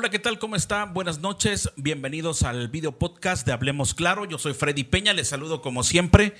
[0.00, 0.38] Hola, ¿qué tal?
[0.38, 0.84] ¿Cómo está?
[0.84, 1.72] Buenas noches.
[1.74, 4.26] Bienvenidos al video podcast de Hablemos Claro.
[4.26, 5.12] Yo soy Freddy Peña.
[5.12, 6.36] Les saludo como siempre.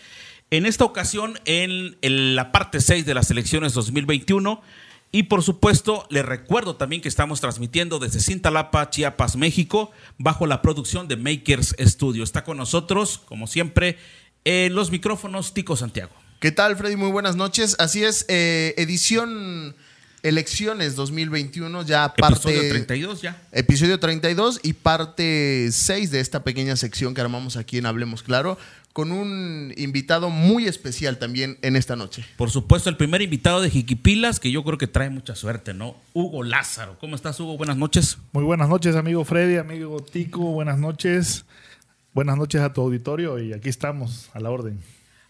[0.53, 1.97] En esta ocasión, en,
[2.37, 4.63] la parte 6 de las elecciones 2021.
[5.11, 10.63] Y por supuesto, les recuerdo también que estamos transmitiendo desde Cintalapa, Chiapas, México, bajo la
[10.63, 12.22] producción de Makers Studio.
[12.22, 13.99] Está con nosotros, como siempre,
[14.45, 16.12] en los micrófonos Tico Santiago.
[16.38, 16.95] ¿Qué tal, Freddy?
[16.95, 17.75] Muy buenas noches.
[17.80, 19.75] Así es, eh, edición
[20.23, 22.50] elecciones 2021, ya parte...
[22.50, 23.42] Episodio 32 ya.
[23.52, 28.59] Episodio 32 y parte 6 de esta pequeña sección que armamos aquí en Hablemos Claro,
[28.92, 32.24] con un invitado muy especial también en esta noche.
[32.36, 35.96] Por supuesto, el primer invitado de Jiquipilas, que yo creo que trae mucha suerte, ¿no?
[36.14, 36.98] Hugo Lázaro.
[36.98, 37.56] ¿Cómo estás, Hugo?
[37.56, 38.18] Buenas noches.
[38.32, 40.40] Muy buenas noches, amigo Freddy, amigo Tico.
[40.40, 41.45] Buenas noches.
[42.12, 44.80] Buenas noches a tu auditorio y aquí estamos a la orden.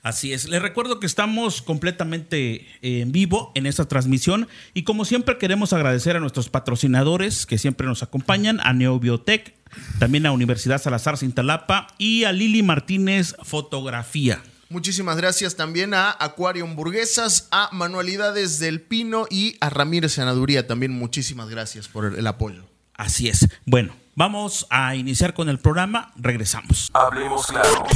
[0.03, 0.49] Así es.
[0.49, 5.73] Les recuerdo que estamos completamente eh, en vivo en esta transmisión y como siempre queremos
[5.73, 9.55] agradecer a nuestros patrocinadores que siempre nos acompañan, a Neobiotech,
[9.99, 14.43] también a Universidad Salazar Cintalapa y a Lili Martínez Fotografía.
[14.71, 20.67] Muchísimas gracias también a Acuario Hamburguesas, a Manualidades del Pino y a Ramírez Senaduría.
[20.67, 22.65] También muchísimas gracias por el apoyo.
[22.95, 23.49] Así es.
[23.65, 26.13] Bueno, vamos a iniciar con el programa.
[26.17, 26.91] Regresamos.
[26.93, 27.87] Hablemos claro.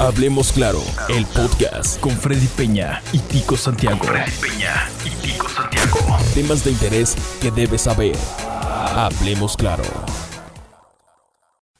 [0.00, 3.98] Hablemos claro, el podcast con Freddy Peña y Tico Santiago.
[4.04, 5.98] Freddy Peña y Tico Santiago.
[6.34, 8.14] Temas de interés que debes saber.
[8.94, 9.82] Hablemos claro.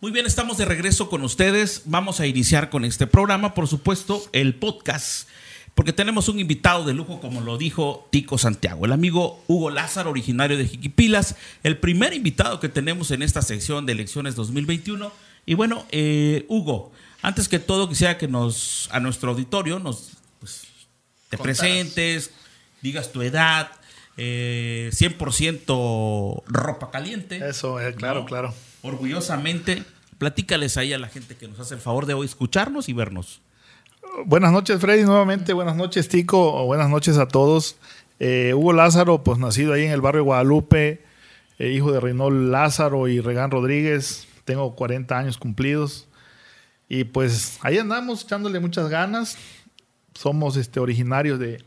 [0.00, 1.82] Muy bien, estamos de regreso con ustedes.
[1.84, 5.28] Vamos a iniciar con este programa, por supuesto, el podcast,
[5.76, 10.10] porque tenemos un invitado de lujo, como lo dijo Tico Santiago, el amigo Hugo Lázaro,
[10.10, 15.12] originario de Jiquipilas, el primer invitado que tenemos en esta sección de elecciones 2021.
[15.46, 16.90] Y bueno, eh, Hugo,
[17.22, 20.62] antes que todo quisiera que nos, a nuestro auditorio, nos pues,
[21.28, 21.58] te Contaras.
[21.60, 22.30] presentes,
[22.80, 23.70] digas tu edad,
[24.16, 27.40] eh, 100% ropa caliente.
[27.48, 28.26] Eso, eh, claro, ¿no?
[28.26, 28.54] claro.
[28.82, 29.84] Orgullosamente,
[30.18, 33.40] platícales ahí a la gente que nos hace el favor de hoy escucharnos y vernos.
[34.24, 35.52] Buenas noches, Freddy, nuevamente.
[35.52, 36.64] Buenas noches, Tico.
[36.64, 37.76] Buenas noches a todos.
[38.20, 41.04] Eh, Hugo Lázaro, pues nacido ahí en el barrio Guadalupe,
[41.58, 44.26] eh, hijo de Reynold Lázaro y Regán Rodríguez.
[44.44, 46.07] Tengo 40 años cumplidos.
[46.88, 49.36] Y pues ahí andamos echándole muchas ganas.
[50.14, 51.62] Somos este, originarios de,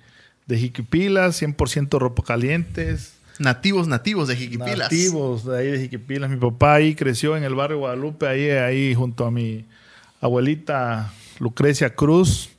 [0.47, 3.13] de Jiquipilas, 100% ropa calientes.
[3.39, 4.77] Nativos, nativos de Jiquipilas.
[4.77, 6.29] Nativos de ahí de Jiquipilas.
[6.29, 9.65] Mi papá ahí creció en el barrio Guadalupe, ahí, ahí junto a mi
[10.19, 12.49] abuelita Lucrecia Cruz.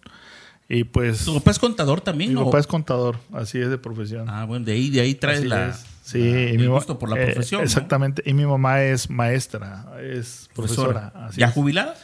[0.68, 2.32] Y pues ¿Tu papá es contador también?
[2.32, 4.28] mi papá es contador, así es de profesión.
[4.28, 5.84] Ah, bueno, de ahí, de ahí traes Así la, es.
[6.02, 7.60] Sí, y mi gusto por la eh, profesión.
[7.60, 7.64] ¿no?
[7.64, 8.22] exactamente.
[8.24, 11.10] Y mi mamá es maestra, es profesora.
[11.10, 11.26] Profesora.
[11.26, 11.54] así ¿Ya es.
[11.54, 11.94] jubilada?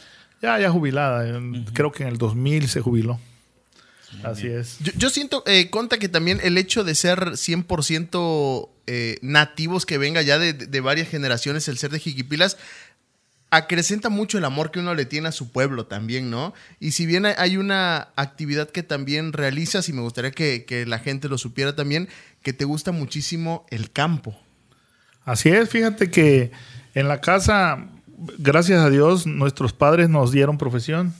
[0.41, 1.39] Ya, ya jubilada.
[1.73, 3.19] Creo que en el 2000 se jubiló.
[4.23, 4.77] Así es.
[4.79, 9.97] Yo, yo siento, eh, Conta, que también el hecho de ser 100% eh, nativos, que
[9.97, 12.57] venga ya de, de varias generaciones, el ser de Jiquipilas,
[13.51, 16.53] acrecenta mucho el amor que uno le tiene a su pueblo también, ¿no?
[16.79, 20.85] Y si bien hay- hay una actividad que también realizas, y me gustaría que, que
[20.85, 22.09] la gente lo supiera también,
[22.43, 24.39] que te gusta muchísimo el campo.
[25.25, 26.51] Así es, fíjate que
[26.93, 27.87] en la casa,
[28.37, 31.13] gracias a Dios, nuestros padres nos dieron profesión,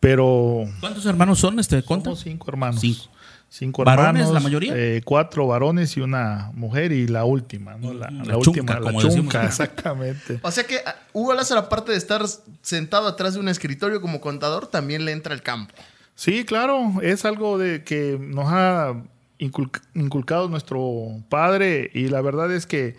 [0.00, 2.04] pero ¿Cuántos hermanos son este conta?
[2.06, 2.80] somos cinco hermanos.
[2.80, 3.02] Cinco.
[3.50, 4.74] Cinco ¿Varones, hermanos, la mayoría?
[4.76, 7.94] eh, cuatro varones y una mujer y la última, ¿no?
[7.94, 9.14] La, La la chunca, última, la como decimos.
[9.32, 10.38] chunca, exactamente.
[10.42, 12.22] O sea que a- Hugo Lázaro, aparte de estar
[12.60, 15.74] sentado atrás de un escritorio como contador, también le entra el campo.
[16.14, 18.92] Sí, claro, es algo de que nos ha
[19.38, 22.96] incul- inculcado nuestro padre y la verdad es que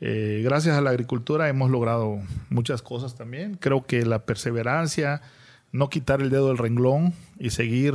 [0.00, 2.18] eh, gracias a la agricultura hemos logrado
[2.50, 3.54] muchas cosas también.
[3.56, 5.22] Creo que la perseverancia,
[5.72, 7.94] no quitar el dedo del renglón y seguir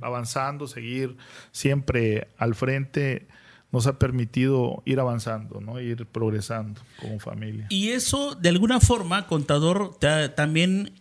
[0.00, 1.16] avanzando, seguir
[1.52, 3.26] siempre al frente,
[3.72, 5.80] nos ha permitido ir avanzando, ¿no?
[5.80, 7.66] ir progresando como familia.
[7.68, 10.92] Y eso, de alguna forma, contador, te- también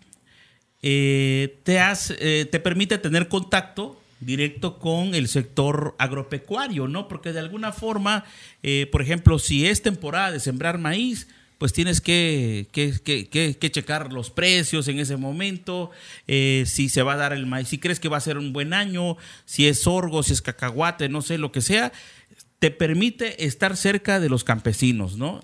[0.82, 1.80] eh, te,
[2.20, 7.08] eh, te permite tener contacto directo con el sector agropecuario, ¿no?
[7.08, 8.26] Porque de alguna forma,
[8.64, 11.28] eh, por ejemplo, si es temporada de sembrar maíz,
[11.58, 15.92] pues tienes que, que- que- checar los precios en ese momento,
[16.28, 18.54] eh, si se va a dar el maíz, si crees que va a ser un
[18.54, 21.92] buen año, si es sorgo, si es cacahuate, no sé, lo que sea,
[22.60, 25.42] te permite estar cerca de los campesinos, ¿no?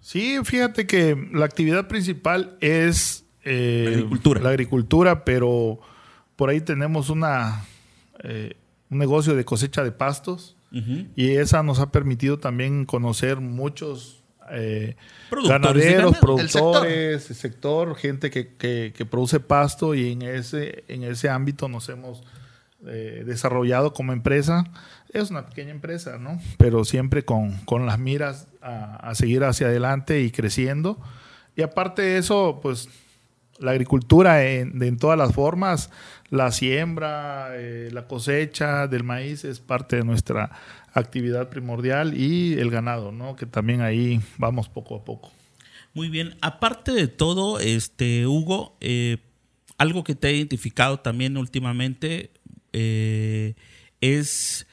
[0.00, 4.40] Sí, fíjate que la actividad principal es eh, La agricultura.
[4.42, 5.80] la agricultura, pero
[6.36, 7.64] por ahí tenemos una
[8.24, 8.54] eh,
[8.90, 10.54] un negocio de cosecha de pastos
[11.16, 14.96] y esa nos ha permitido también conocer muchos eh,
[15.30, 16.38] Productores ganaderos, ganado.
[16.38, 16.72] El sector.
[16.72, 21.88] productores, sector, gente que, que- que produce pasto y en ese, en ese ámbito nos
[21.88, 22.22] hemos
[22.86, 24.64] eh, desarrollado como empresa.
[25.12, 26.38] Es una pequeña empresa, ¿no?
[26.58, 30.98] Pero siempre con, con las miras a, a, seguir hacia adelante y creciendo.
[31.56, 32.88] Y aparte de eso, pues
[33.58, 35.90] la agricultura en, todas las formas,
[36.30, 40.50] la siembra, eh, la cosecha del maíz es parte de nuestra
[40.92, 43.36] actividad primordial y el ganado, ¿no?
[43.36, 45.30] Que también ahí vamos poco a poco.
[45.94, 46.36] Muy bien.
[46.40, 49.18] Aparte de todo, este Hugo, eh,
[49.78, 52.30] algo que te ha identificado también últimamente
[52.72, 53.54] eh,
[54.00, 54.66] es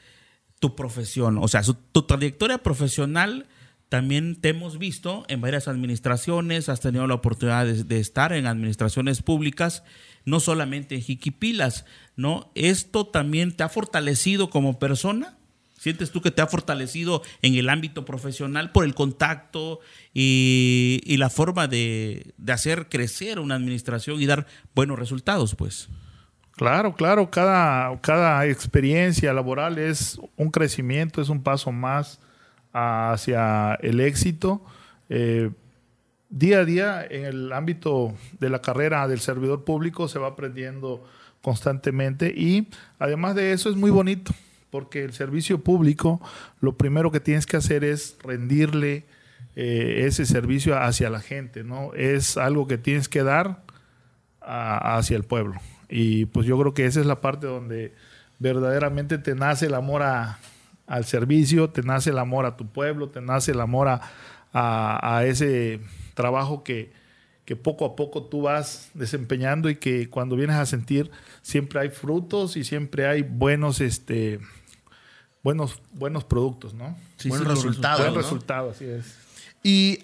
[0.58, 1.62] tu profesión, o sea,
[1.92, 3.46] tu trayectoria profesional.
[3.88, 9.22] También te hemos visto en varias administraciones, has tenido la oportunidad de, estar en administraciones
[9.22, 9.84] públicas,
[10.24, 11.84] no solamente en Jiquipilas,
[12.16, 12.50] ¿no?
[12.56, 15.38] ¿Esto también te ha fortalecido como persona?
[15.78, 19.78] ¿Sientes tú que te ha fortalecido en el ámbito profesional por el contacto
[20.12, 25.88] y, la forma de, hacer crecer una administración y dar buenos resultados, pues?
[26.56, 32.18] Claro, claro, cada experiencia laboral es un crecimiento, es un paso más
[32.76, 34.62] hacia el éxito.
[35.08, 35.50] Eh,
[36.28, 41.04] día a día en el ámbito de la carrera del servidor público se va aprendiendo
[41.40, 42.68] constantemente y
[42.98, 44.32] además de eso es muy bonito
[44.70, 46.20] porque el servicio público
[46.60, 49.04] lo primero que tienes que hacer es rendirle
[49.54, 51.94] eh, ese servicio hacia la gente, ¿no?
[51.94, 53.62] Es algo que tienes que dar
[54.40, 55.54] hacia el pueblo.
[55.88, 57.94] Y pues yo creo que esa es la parte donde
[58.38, 60.38] verdaderamente te nace el amor a,
[60.86, 64.00] al servicio, te nace el amor a tu pueblo, te nace el amor a,
[64.52, 65.80] a, a ese
[66.14, 66.92] trabajo que,
[67.44, 71.10] que, poco a poco tú vas desempeñando y que cuando vienes a sentir
[71.42, 74.40] siempre hay frutos y siempre hay buenos, este,
[75.42, 76.96] buenos, buenos productos, ¿no?
[77.16, 78.00] Sí, buenos sí, resultados.
[78.00, 78.20] Buen ¿no?
[78.20, 79.16] resultado, así es.
[79.62, 80.00] Y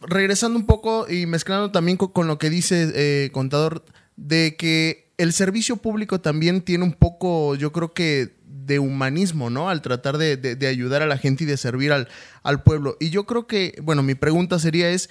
[0.00, 3.84] regresando un poco y mezclando también con, con lo que dice eh, contador,
[4.16, 9.70] de que el servicio público también tiene un poco, yo creo que de humanismo, ¿no?
[9.70, 12.08] Al tratar de, de, de ayudar a la gente y de servir al,
[12.42, 12.96] al, pueblo.
[13.00, 15.08] Y yo creo que, bueno, mi pregunta sería es,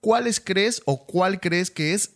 [0.00, 2.12] ¿cuáles crees o cuál crees que es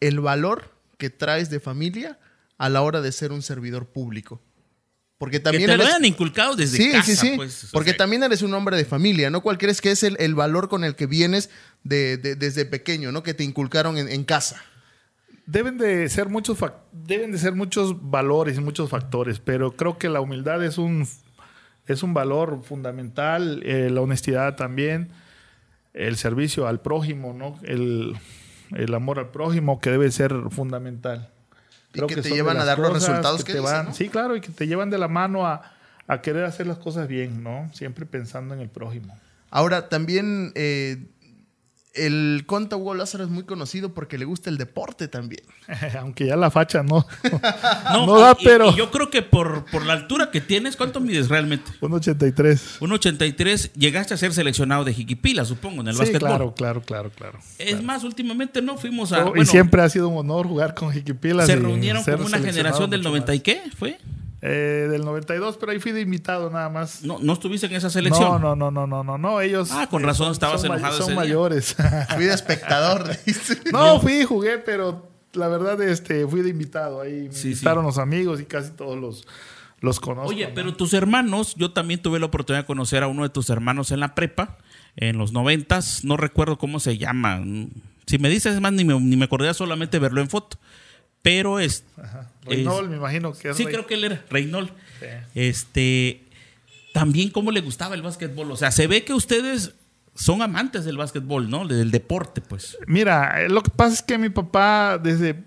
[0.00, 2.18] el valor que traes de familia
[2.58, 4.40] a la hora de ser un servidor público?
[5.18, 5.86] Porque también que te eres...
[5.86, 7.04] lo hayan inculcado desde sí, casa.
[7.04, 7.98] Sí, sí, pues, Porque sea...
[7.98, 9.40] también eres un hombre de familia, ¿no?
[9.40, 11.50] ¿Cuál crees que es el, el valor con el que vienes
[11.82, 13.22] de, de, desde pequeño, ¿no?
[13.22, 14.62] Que te inculcaron en, en casa
[15.46, 16.58] deben de ser muchos
[16.92, 21.06] deben de ser muchos valores y muchos factores, pero creo que la humildad es un
[21.86, 25.10] es un valor fundamental, eh, la honestidad también,
[25.94, 27.58] el servicio al prójimo, ¿no?
[27.62, 28.16] El,
[28.74, 31.30] el amor al prójimo que debe ser fundamental.
[31.92, 33.86] Creo y que, que te llevan a dar los resultados que, que te dicen, van,
[33.86, 33.94] ¿no?
[33.94, 35.72] sí, claro, y que te llevan de la mano a,
[36.08, 37.70] a, querer hacer las cosas bien, ¿no?
[37.72, 39.16] Siempre pensando en el prójimo.
[39.50, 41.06] Ahora, también eh,
[41.96, 45.42] el Conta Hugo Lázaro es muy conocido porque le gusta el deporte también.
[46.00, 47.06] Aunque ya la facha no.
[47.92, 48.70] no, no da, y, pero.
[48.70, 51.70] Y yo creo que por, por la altura que tienes, ¿cuánto mides realmente?
[51.80, 52.80] 1,83.
[52.80, 53.72] 1,83.
[53.72, 56.28] Llegaste a ser seleccionado de Jiquipila, supongo, en el sí, básquetbol.
[56.28, 57.38] Claro, claro, claro, claro.
[57.58, 57.82] Es claro.
[57.82, 59.24] más, últimamente no fuimos a.
[59.24, 61.46] Oh, bueno, y siempre ha sido un honor jugar con Jiquipila.
[61.46, 63.36] Se reunieron como una generación del 90 más.
[63.36, 63.98] y qué, ¿fue?
[64.42, 67.02] Eh, del 92, pero ahí fui de invitado nada más.
[67.02, 68.40] No, no estuviste en esa selección.
[68.42, 69.40] No, no, no, no, no, no, no.
[69.40, 69.70] Ellos.
[69.72, 70.98] Ah, con razón estabas son enojado.
[70.98, 71.76] Son ese mayores.
[72.14, 73.08] fui de espectador.
[73.26, 73.58] Dice.
[73.72, 77.00] no, fui y jugué, pero la verdad, este, fui de invitado.
[77.00, 77.86] Ahí me sí, invitaron sí.
[77.86, 79.26] los amigos y casi todos los,
[79.80, 80.28] los conozco.
[80.28, 80.54] Oye, ¿no?
[80.54, 83.90] pero tus hermanos, yo también tuve la oportunidad de conocer a uno de tus hermanos
[83.90, 84.58] en la prepa,
[84.96, 86.04] en los noventas.
[86.04, 87.42] No recuerdo cómo se llama.
[88.06, 90.58] Si me dices más, ni me, ni me acordé solamente verlo en foto
[91.26, 91.82] pero es.
[92.00, 92.30] Ajá.
[92.44, 93.56] Reynol, es, me imagino que es.
[93.56, 93.72] Sí, Rey.
[93.72, 94.70] creo que él era Reynol.
[95.00, 95.06] Sí.
[95.34, 96.22] Este.
[96.92, 98.52] También cómo le gustaba el básquetbol.
[98.52, 99.74] O sea, se ve que ustedes
[100.14, 101.66] son amantes del básquetbol, ¿no?
[101.66, 102.78] Del deporte, pues.
[102.86, 105.42] Mira, lo que pasa es que mi papá, desde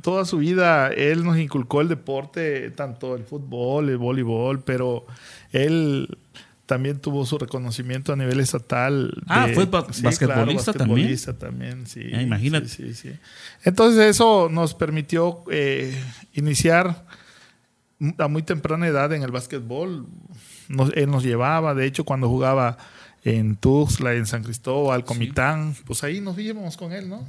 [0.00, 5.04] toda su vida, él nos inculcó el deporte, tanto el fútbol, el voleibol, pero
[5.52, 6.08] él
[6.70, 9.12] también tuvo su reconocimiento a nivel estatal.
[9.26, 11.84] Ah, de, fue ba sí, basquetbolista, claro, basquetbolista también.
[11.84, 12.68] también sí, ah, imagínate.
[12.68, 13.10] Sí, sí,
[13.64, 16.00] Entonces eso nos permitió eh,
[16.32, 17.06] iniciar
[18.18, 20.06] a muy temprana edad en el básquetbol.
[20.68, 22.78] Nos, él nos llevaba, de hecho, cuando jugaba
[23.24, 27.26] en Tuxtla, en San Cristóbal, Comitán, pues ahí nos íbamos con él, ¿no?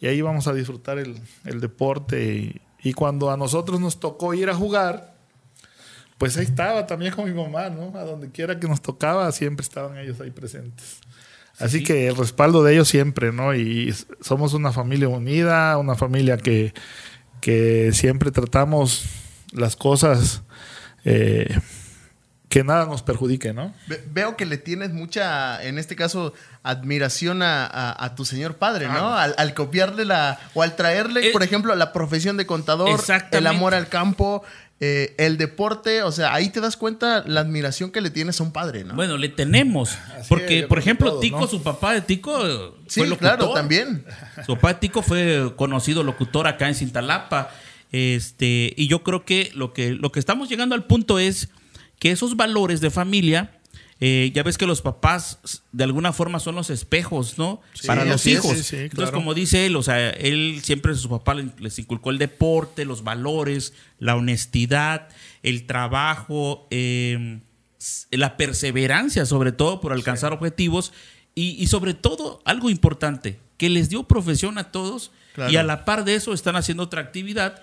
[0.00, 2.24] Y ahí íbamos a disfrutar el, el deporte.
[2.24, 5.13] Y, y cuando a nosotros nos tocó ir a jugar,
[6.18, 7.96] pues ahí estaba también con mi mamá, ¿no?
[7.98, 10.98] A donde quiera que nos tocaba, siempre estaban ellos ahí presentes.
[11.58, 11.84] Así sí.
[11.84, 13.54] que el respaldo de ellos siempre, ¿no?
[13.54, 16.72] Y somos una familia unida, una familia que,
[17.40, 19.04] que siempre tratamos
[19.52, 20.42] las cosas
[21.04, 21.56] eh,
[22.48, 23.74] que nada nos perjudique, ¿no?
[23.88, 28.56] Ve- Veo que le tienes mucha, en este caso, admiración a, a- a tu señor
[28.56, 29.16] padre, ¿no?
[29.16, 33.00] Al, al copiarle la, o al traerle, Eh, por ejemplo, la profesión de contador,
[33.32, 34.42] el amor al campo,
[34.80, 38.42] eh, el deporte, o sea, ahí te das cuenta la admiración que le tienes a
[38.42, 38.94] un padre, ¿no?
[38.94, 39.96] Bueno, le tenemos.
[40.28, 41.46] porque, por ejemplo, todos, Tico, ¿no?
[41.46, 43.36] su papá de Tico, eh, sí, fue locutor.
[43.36, 44.04] claro, también.
[44.44, 47.50] Su papá de Tico fue conocido locutor acá en Cintalapa.
[47.92, 51.50] Este, y yo creo que lo que, lo que estamos llegando al punto es
[52.00, 53.60] que esos valores de familia,
[54.00, 55.38] eh, ya ves que los papás
[55.72, 57.60] de alguna forma son los espejos, ¿no?
[57.86, 58.58] Para los es, hijos.
[58.58, 62.18] sí, Entonces, como dice él, o sea, él siempre su papá le- les inculcó el
[62.18, 65.08] deporte, los valores, la honestidad,
[65.42, 67.40] el trabajo, eh,
[67.78, 70.92] s- la perseverancia, sobre todo por alcanzar objetivos
[71.34, 75.52] y, y sobre todo algo importante, que les dio profesión a todos Claro.
[75.52, 77.60] y a la par de eso están haciendo otra actividad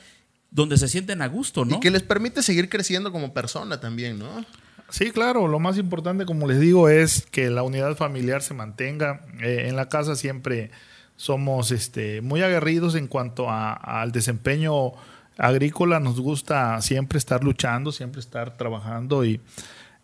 [0.50, 1.78] donde se sienten a gusto, ¿no?
[1.78, 4.46] Y que les permite seguir creciendo como persona también, ¿no?
[4.92, 9.22] Sí, claro, lo más importante, como les digo, es que la unidad familiar se mantenga.
[9.42, 10.70] Eh, en la casa siempre
[11.16, 14.92] somos este, muy aguerridos en cuanto a- al desempeño
[15.38, 16.00] agrícola.
[16.00, 19.40] Nos gusta siempre estar luchando, siempre estar trabajando y,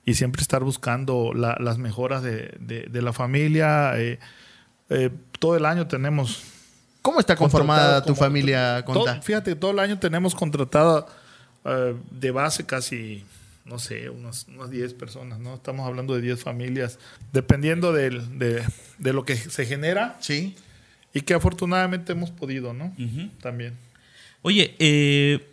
[0.06, 3.91] y siempre estar buscando la- las mejoras de, de- de la familia.
[4.00, 4.20] Eh,
[4.89, 6.44] eh, todo el año tenemos
[7.01, 11.06] ¿Cómo está conformada tu como- familia, todo- fíjate, todo el año tenemos contratada
[12.12, 13.25] de base casi,
[13.67, 15.53] no sé, unas, unas 10 personas, ¿no?
[15.55, 17.00] Estamos hablando de 10 familias,
[17.33, 18.63] dependiendo del- de,
[18.97, 20.55] de lo que se genera Sí.
[21.13, 22.93] y que afortunadamente hemos podido, ¿no?
[23.41, 23.74] También.
[24.41, 25.45] Oye, eh,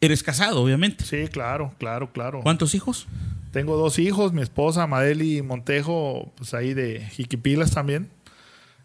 [0.00, 1.04] eres casado, obviamente.
[1.04, 2.40] Sí, claro, claro, claro.
[2.42, 3.06] ¿Cuántos hijos?
[3.52, 8.08] Tengo dos hijos, mi esposa, Madeli Montejo, pues ahí de Jiquipilas también.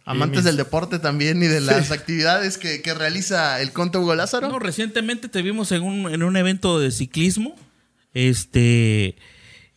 [0.06, 4.16] Amantes mis- del deporte también y de las actividades que, que realiza el Conta Hugo
[4.16, 4.50] Lázaro.
[4.50, 7.56] No, recientemente te vimos en un, en un evento de ciclismo.
[8.14, 9.16] Este.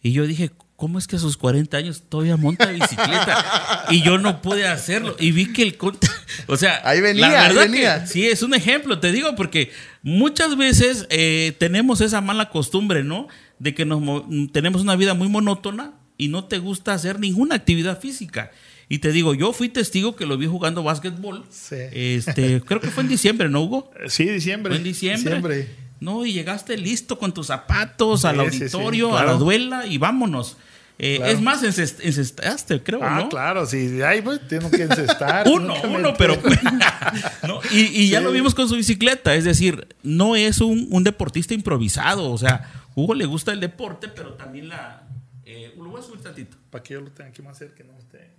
[0.03, 3.87] Y yo dije, ¿cómo es que a sus 40 años todavía monta bicicleta?
[3.91, 5.17] y yo no pude hacerlo.
[5.19, 5.77] Y vi que el.
[6.47, 8.01] O sea, Ahí venía, la ahí verdad venía.
[8.03, 9.71] que sí, es un ejemplo, te digo, porque
[10.03, 13.29] muchas veces eh, tenemos esa mala costumbre, ¿no?
[13.59, 17.55] De que nos mo- tenemos una vida muy monótona y no te gusta hacer ninguna
[17.55, 18.51] actividad física.
[18.89, 21.45] Y te digo, yo fui testigo que lo vi jugando básquetbol.
[21.51, 21.77] Sí.
[21.93, 23.91] Este, creo que fue en diciembre, ¿no, Hugo?
[24.09, 24.73] Sí, diciembre.
[24.73, 25.69] Fue en diciembre.
[26.05, 29.87] No, y llegaste listo con tus zapatos al Sí, sí, sí, auditorio, a la duela
[29.87, 30.59] y vámonos.
[30.99, 31.33] Eh, Claro.
[31.33, 33.29] Es más, encest- encestaste, creo, Ah, ¿no?
[33.31, 34.01] claro, sí.
[34.03, 35.49] Ahí pues tengo que encestar.
[35.51, 36.37] Uno, uno, pero.
[37.49, 37.61] ¿no?
[37.73, 39.35] Y, y ya lo vimos con su bicicleta.
[39.35, 42.31] Es decir, no es un, un deportista improvisado.
[42.31, 45.03] O sea, Hugo le gusta el deporte, pero también la.
[45.47, 46.57] Eh, lo voy a subir tantito.
[46.71, 48.31] Para que yo lo tenga aquí más cerca, no esté.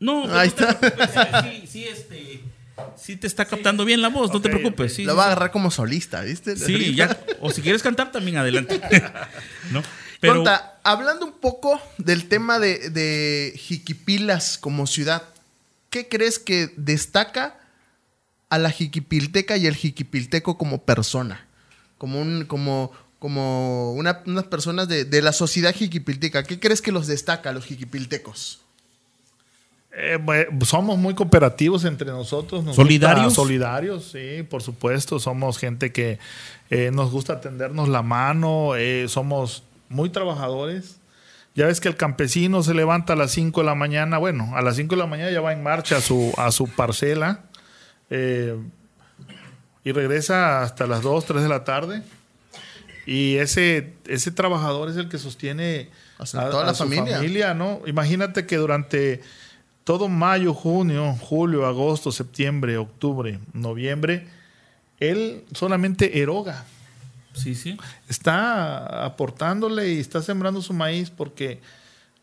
[0.00, 1.42] No, Ahí no te está.
[1.44, 2.42] Sí, sí, este.
[2.96, 4.94] Sí te está captando bien la voz, no te preocupes.
[4.94, 6.56] Sí, Lo sí, va a agarrar como solista, ¿viste?
[6.56, 7.18] Sí, ya.
[7.40, 8.80] O si quieres cantar, también adelante.
[9.70, 9.82] ¿No?
[10.20, 15.22] Pero, Conta, hablando un poco del tema de, de Jiquipilas como ciudad,
[15.90, 17.58] ¿qué crees que destaca
[18.48, 21.46] a la Jiquipilteca y el Jiquipilteco como persona?
[21.98, 26.42] Como un, como, como una- unas personas de, de la sociedad jiquipilteca.
[26.44, 28.60] ¿Qué crees que los destaca a los jiquipiltecos?
[29.94, 30.18] Eh,
[30.64, 32.64] somos muy cooperativos entre nosotros.
[32.64, 33.26] nos ¿Solidarios?
[33.26, 35.18] gusta- solidarios, sí, por supuesto.
[35.18, 36.18] Somos gente que
[36.70, 38.74] eh, nos gusta tendernos la mano.
[38.76, 40.96] eh, somos muy trabajadores.
[41.54, 44.16] Ya ves que el campesino se levanta a las 5 de la mañana.
[44.16, 46.66] Bueno, a las 5 de la mañana ya va en marcha a su, a su
[46.68, 47.40] parcela.
[48.08, 48.56] eh,
[49.84, 52.02] y regresa hasta las 2, 3 de la tarde.
[53.04, 57.16] Y ese, ese trabajador es el que sostiene A toda la su familia.
[57.16, 57.80] familia, ¿no?
[57.86, 59.20] Imagínate que durante
[59.84, 64.26] todo mayo, junio, julio, agosto, septiembre, octubre, noviembre,
[65.00, 66.64] él solamente eroga.
[67.34, 67.76] sí, sí.
[68.08, 71.60] Está aportándole y está sembrando su maíz porque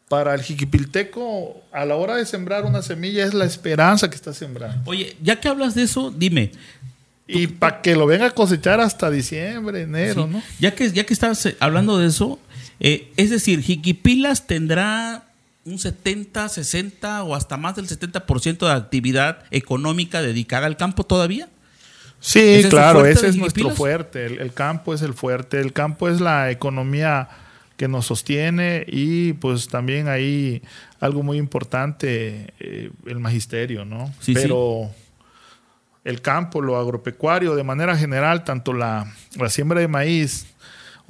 [0.10, 4.34] para el jiquipilteco, a la hora de sembrar una semilla, es la esperanza que está
[4.34, 4.82] sembrando.
[4.90, 6.52] Oye, ya que hablas de eso, dime.
[7.28, 10.44] Y para que lo venga a cosechar hasta diciembre, enero, sí, ¿no?
[10.60, 12.40] Ya que, ya que estás eh, hablando de eso,
[12.80, 15.29] eh, es decir, Jiquipilas tendrá
[15.70, 21.50] un 70, 60 o hasta más del 70% de actividad económica dedicada al campo todavía.
[22.20, 24.26] Sí, ¿Ese es el claro, ese es nuestro fuerte.
[24.26, 25.60] El, el campo es el fuerte.
[25.60, 27.30] El campo es la economía
[27.78, 30.62] que nos sostiene y pues también ahí
[31.00, 34.14] algo muy importante, eh, el magisterio, ¿no?
[34.20, 34.92] Sí, Pero
[36.04, 40.48] el campo, lo agropecuario, de manera general, tanto la, la siembra de maíz,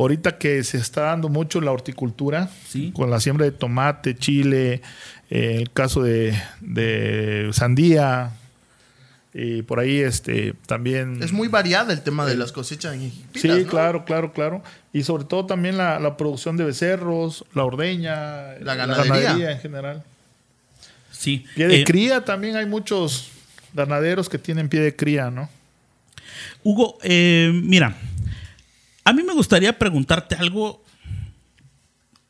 [0.04, 2.92] ahorita que se está dando mucho la horticultura, Sí.
[2.96, 4.82] con la siembra de tomate, chile,
[5.30, 8.32] eh, el caso de, de sandía,
[9.32, 11.22] Y por ahí este, también...
[11.22, 14.64] Es muy variada el tema de las cosechas en Sí, claro, claro, claro.
[14.92, 20.04] Y sobre todo también la, la producción de becerros, la ordeña, la ganadería, en general.
[21.12, 21.46] Sí.
[21.56, 23.30] Pie de eh, cría también hay muchos
[23.74, 25.48] ganaderos que tienen pie de cría, ¿no?
[26.64, 27.96] Hugo, eh, mira,
[29.10, 30.84] a mí me gustaría preguntarte algo.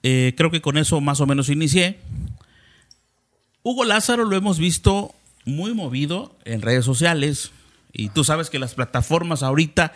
[0.02, 2.00] Eh, creo que con eso más o menos inicié.
[3.64, 7.52] Hugo Lázaro lo hemos visto muy movido en redes sociales
[7.92, 9.92] y tú sabes que las plataformas ahorita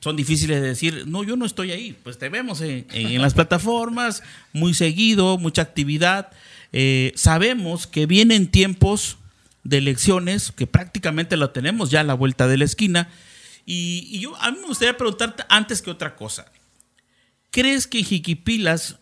[0.00, 2.86] son difíciles de decir, no, yo no estoy ahí, pues te vemos en,
[3.20, 4.22] las plataformas,
[4.54, 6.30] muy seguido, mucha actividad.
[6.72, 9.18] Eh, sabemos que vienen tiempos
[9.64, 13.10] de elecciones, que prácticamente lo tenemos ya a la vuelta de la esquina.
[13.68, 16.46] Y, yo, a mí me gustaría preguntarte antes que otra cosa,
[17.50, 19.00] ¿crees que Jiquipilas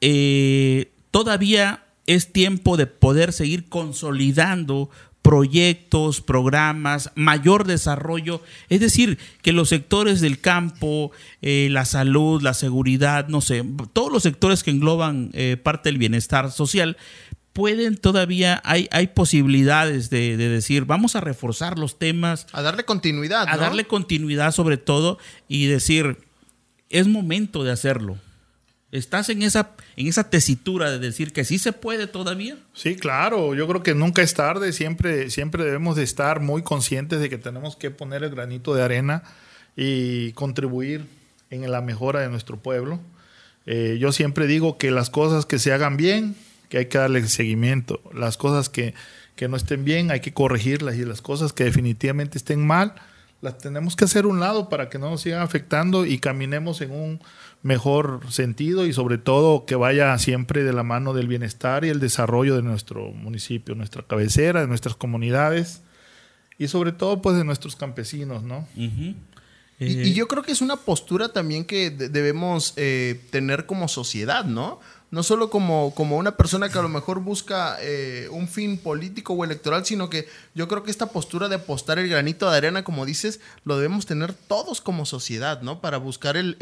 [0.00, 4.90] eh, todavía es tiempo de poder seguir consolidando
[5.22, 12.54] proyectos, programas, mayor desarrollo, es decir, que los sectores del campo, eh, la salud, la
[12.54, 16.96] seguridad, no sé, todos los sectores que engloban eh, parte del bienestar social,
[17.52, 22.46] pueden todavía, hay, hay posibilidades de, decir, vamos a reforzar los temas.
[22.52, 23.46] A darle continuidad.
[23.48, 25.18] A darle continuidad sobre todo
[25.48, 26.18] y decir,
[26.90, 28.18] es momento de hacerlo.
[28.90, 32.58] ¿Estás en esa, en esa tesitura de decir que sí se puede todavía?
[32.74, 33.54] Sí, claro.
[33.54, 34.72] Yo creo que nunca es tarde.
[34.74, 38.82] Siempre, siempre debemos de estar muy conscientes de que tenemos que poner el granito de
[38.82, 39.22] arena
[39.76, 41.06] y contribuir
[41.48, 43.00] en la mejora de nuestro pueblo.
[43.64, 46.36] Eh, yo siempre digo que las cosas que se hagan bien,
[46.72, 48.00] que hay que darle seguimiento.
[48.14, 48.94] Las cosas que,
[49.36, 50.96] que no estén bien, hay que corregirlas.
[50.96, 52.94] Y las cosas que definitivamente estén mal,
[53.42, 56.92] las tenemos que hacer un lado para que no nos sigan afectando y caminemos en
[56.92, 57.20] un
[57.62, 62.00] mejor sentido y sobre todo que vaya siempre de la mano del bienestar y el
[62.00, 65.82] desarrollo de nuestro municipio, nuestra cabecera, de nuestras comunidades
[66.56, 68.66] y sobre todo pues de nuestros campesinos, ¿no?
[68.74, 69.14] y,
[69.78, 74.80] y, yo creo que es una postura también que debemos eh, tener como sociedad, ¿no?
[75.12, 79.34] No solo como, como una persona que a lo mejor busca eh, un fin político
[79.34, 82.82] o electoral, sino que yo creo que esta postura de apostar el granito de arena,
[82.82, 85.82] como dices, lo debemos tener todos como sociedad, ¿no?
[85.82, 86.56] Para buscar el,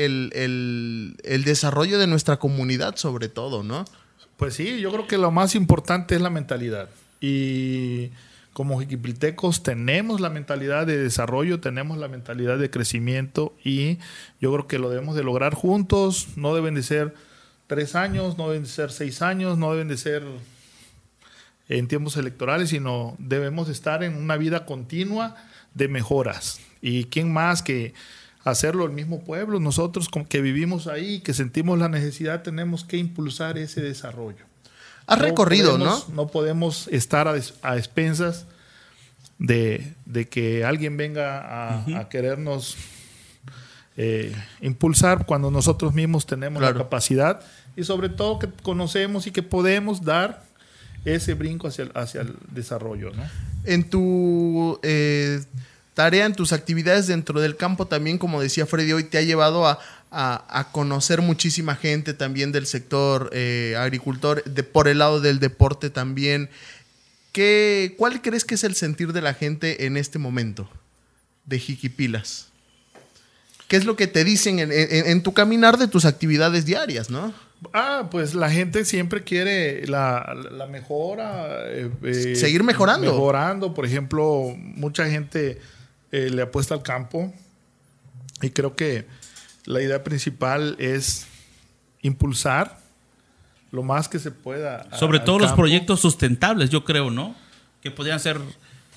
[1.44, 3.84] desarrollo de nuestra comunidad sobre todo, ¿no?
[4.36, 6.88] Pues sí, yo creo que lo más importante es la mentalidad.
[7.20, 8.10] Y
[8.52, 13.98] como jiquipiltecos tenemos la mentalidad de desarrollo, tenemos la mentalidad de crecimiento y
[14.40, 17.14] yo creo que lo debemos de lograr juntos, no deben de ser
[17.70, 20.24] tres años, no deben de ser seis años, no deben de ser
[21.68, 25.36] en tiempos electorales, sino debemos estar en una vida continua
[25.72, 26.58] de mejoras.
[26.82, 27.94] ¿Y quién más que
[28.42, 29.60] hacerlo el mismo pueblo?
[29.60, 34.44] Nosotros que vivimos ahí, que sentimos la necesidad, tenemos que impulsar ese desarrollo.
[35.06, 36.02] Has recorrido, ¿no?
[36.12, 38.46] No podemos estar a, expensas
[39.38, 39.94] de,
[40.28, 42.76] que alguien venga a querernos
[44.02, 47.42] eh, impulsar cuando nosotros mismos tenemos la capacidad
[47.80, 50.44] y sobre todo que conocemos y que podemos dar
[51.04, 53.10] ese brinco hacia el, hacia el desarrollo.
[53.12, 53.22] ¿no?
[53.64, 55.42] En tu eh,
[55.94, 59.66] tarea, en tus actividades dentro del campo también, como decía Freddy, hoy te ha llevado
[59.66, 59.78] a,
[60.72, 66.50] conocer muchísima gente también del sector eh, agricultor, de, por el lado del deporte también.
[67.32, 70.68] ¿Qué, ¿Cuál crees que es el sentir de la gente en este momento
[71.46, 72.50] de Jiquipilas?
[73.70, 77.32] ¿Qué es lo que te dicen en, tu caminar de tus actividades diarias, no?
[77.72, 81.68] Ah, pues la gente siempre quiere la, mejora.
[81.68, 83.06] Eh, eh, Seguir mejorando.
[83.06, 83.74] Mejorando.
[83.74, 85.60] Por ejemplo, mucha gente
[86.10, 87.32] eh, le apuesta al campo
[88.42, 89.06] y creo que
[89.66, 91.26] la idea principal es
[92.02, 92.78] impulsar
[93.70, 94.88] lo más que se pueda.
[94.96, 97.36] Sobre todo los proyectos sustentables, yo creo, ¿no?
[97.82, 98.40] Que podrían ser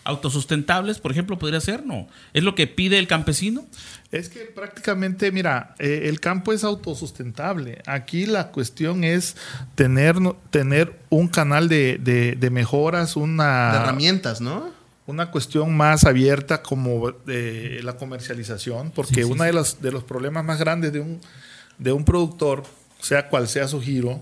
[0.04, 2.08] autosustentables, por ejemplo, podría ser, ¿no?
[2.34, 3.66] ¿Es lo que pide el campesino?
[4.14, 7.82] Es que prácticamente, mira, eh, el campo es autosustentable.
[7.88, 9.36] Aquí la cuestión es
[9.74, 10.18] tener,
[10.52, 13.72] tener un canal de, mejoras, una...
[13.72, 14.70] De herramientas, ¿no?
[15.08, 20.46] Una cuestión más abierta como de la comercialización, porque uno de los, de los problemas
[20.46, 21.20] más grandes de un,
[21.80, 22.64] de un productor,
[23.02, 24.22] sea cual sea su giro,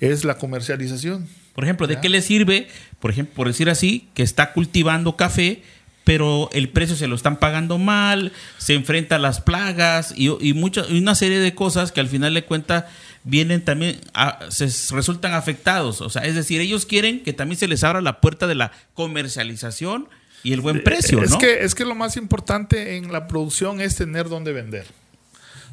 [0.00, 1.26] es la comercialización.
[1.54, 5.62] Por ejemplo, ¿de qué le sirve, por ejemplo, por decir así, que está cultivando café,
[6.04, 10.52] pero el precio se lo están pagando mal, se enfrenta a las plagas y, y,
[10.52, 12.84] una serie de cosas que al final de cuentas
[13.24, 14.00] vienen también,
[14.48, 16.00] se resultan afectados.
[16.00, 18.72] O sea, es decir, ellos quieren que también se les abra la puerta de la
[18.94, 20.08] comercialización
[20.42, 23.80] y el buen eh, precio, es Que, es que lo más importante en la producción
[23.80, 24.86] es tener dónde vender.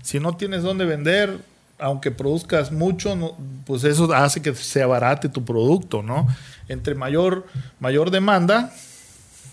[0.04, 1.40] Si no tienes dónde vender,
[1.80, 6.28] aunque produzcas mucho, pues eso hace que se abarate tu producto, ¿no?
[6.68, 7.48] Entre mayor,
[7.80, 8.74] mayor demanda,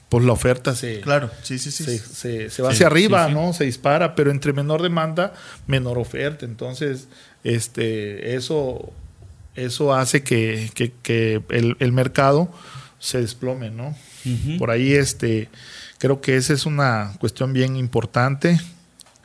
[0.08, 1.84] pues la oferta se, Claro, sí, sí, sí.
[1.84, 3.28] se, se- se va hacia arriba.
[3.28, 3.52] ¿no?
[3.52, 5.32] Se dispara, pero entre menor demanda,
[5.66, 6.44] menor oferta.
[6.44, 7.08] Entonces,
[7.42, 8.92] este, eso,
[9.54, 12.52] eso hace que, que- que el, el mercado
[12.98, 13.94] se desplome, ¿no?
[14.58, 15.50] Por ahí, este,
[15.98, 18.58] creo que esa es una cuestión bien importante.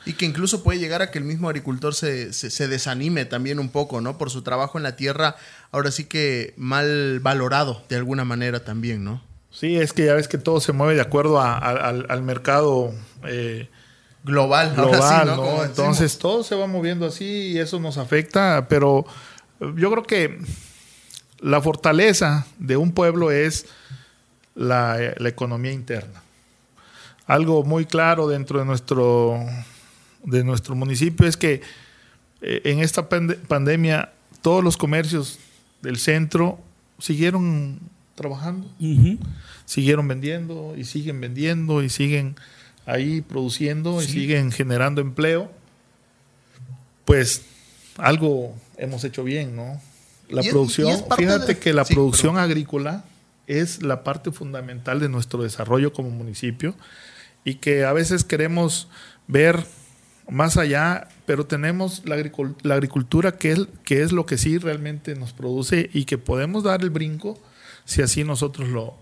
[0.04, 3.58] Y que incluso puede llegar a que el mismo agricultor se, se- se desanime también
[3.58, 4.18] un poco, ¿no?
[4.18, 5.36] Por su trabajo en la tierra,
[5.72, 9.22] ahora sí que mal valorado de alguna manera también, ¿no?
[9.50, 12.22] Sí, es que ya ves que todo se mueve de acuerdo a- a- al, al
[12.22, 12.92] mercado
[13.24, 13.68] eh,
[14.22, 15.64] Global, ahora global, sí, ¿no?
[15.64, 19.04] Entonces todo se va moviendo así y eso nos afecta, pero
[19.60, 20.38] eh, yo creo que
[21.40, 23.66] la fortaleza de un pueblo es
[24.54, 26.22] la, la economía interna.
[27.26, 29.38] Algo muy claro dentro de nuestro,
[30.24, 31.62] de nuestro municipio es que
[32.42, 35.38] eh, en esta pande- pandemia todos los comercios
[35.80, 36.58] del centro
[36.98, 37.78] siguieron
[38.20, 38.68] trabajando.
[39.64, 42.36] Siguieron vendiendo y siguen vendiendo y siguen
[42.84, 45.50] ahí produciendo y siguen generando empleo,
[47.06, 47.42] pues
[47.96, 49.80] algo hemos hecho bien, ¿no?
[50.28, 53.04] La es- producción, fíjate de- que la sí, producción agrícola
[53.46, 56.74] es la parte fundamental de nuestro desarrollo como municipio
[57.44, 58.88] y que a veces queremos
[59.28, 59.64] ver
[60.28, 62.16] más allá, pero tenemos la,
[62.62, 66.62] la agricultura que es, que es lo que sí realmente nos produce y que podemos
[66.62, 67.40] dar el brinco
[67.90, 68.94] si así nosotros lo,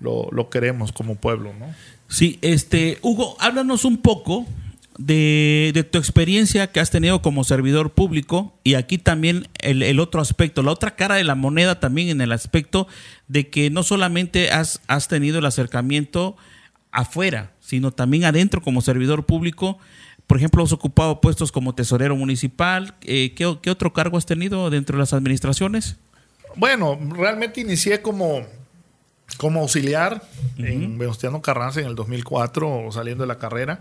[0.00, 1.74] lo, queremos como pueblo, ¿no?
[2.08, 4.46] Sí, este, Hugo, háblanos un poco
[4.98, 9.98] de, de tu experiencia que has tenido como servidor público y aquí también el, el
[9.98, 12.86] otro aspecto, la otra cara de la moneda también en el aspecto
[13.28, 16.36] de que no solamente has, has tenido el acercamiento
[16.92, 19.78] afuera, sino también adentro como servidor público.
[20.26, 22.94] Por ejemplo, has ocupado puestos como tesorero municipal.
[23.00, 25.96] Eh, ¿qué, qué otro cargo has tenido dentro de las administraciones?
[26.56, 28.46] Bueno, realmente inicié como,
[29.36, 30.22] como auxiliar
[30.56, 33.80] en Venustiano Carranza en el 2004, saliendo de la carrera,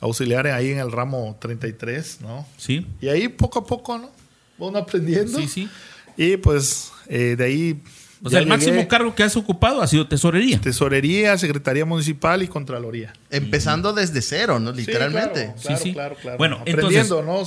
[0.00, 2.46] auxiliar ahí en el ramo 33, ¿no?
[2.56, 4.10] Sí, Y ahí poco a poco, ¿no?
[4.58, 5.38] Van aprendiendo.
[5.38, 5.68] sí, sí.
[6.16, 7.82] Y pues eh, de ahí...
[8.24, 10.60] O sea, el máximo cargo que has ocupado ha sido tesorería.
[10.60, 13.12] Tesorería, Secretaría Municipal y Contraloría.
[13.30, 14.72] Empezando desde cero, ¿no?
[14.72, 15.52] Literalmente.
[15.56, 15.92] Sí, claro, Sí, sí.
[15.92, 16.38] claro, claro.
[16.38, 17.44] Bueno, aprendiendo, ¿no?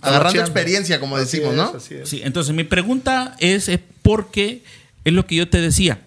[0.00, 1.76] Agarrando experiencia, como Así decimos, es, ¿no?
[1.76, 2.08] así es.
[2.08, 4.62] Sí, entonces mi pregunta es eh, porque
[5.04, 6.00] es lo que yo te decía.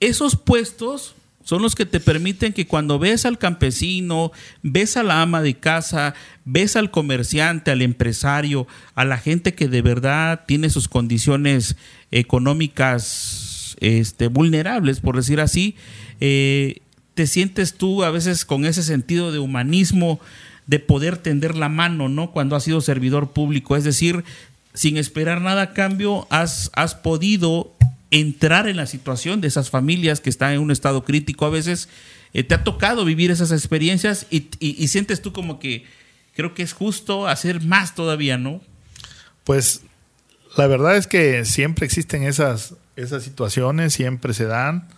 [0.00, 5.20] Esos puestos son los que te permiten que cuando ves al campesino, ves a la
[5.20, 10.70] ama de casa, ves al comerciante, al empresario, a la gente que de verdad tiene
[10.70, 11.76] sus condiciones
[12.10, 15.76] económicas este, vulnerables, por decir así,
[16.20, 16.78] eh,
[17.12, 20.20] te sientes tú a veces con ese sentido de humanismo,
[20.66, 22.30] de poder tender la mano, ¿no?
[22.30, 23.76] Cuando has sido servidor público.
[23.76, 24.24] Es decir,
[24.72, 27.72] sin esperar nada a cambio, has, has podido
[28.10, 31.88] entrar en la situación de esas familias que están en un estado crítico a veces.
[32.32, 35.84] Eh, te ha tocado vivir esas experiencias y, y- y sientes tú como que
[36.34, 38.60] creo que es justo hacer más todavía, ¿no?
[39.44, 39.82] Pues
[40.56, 44.88] la verdad es que siempre existen esas, esas situaciones, siempre se dan.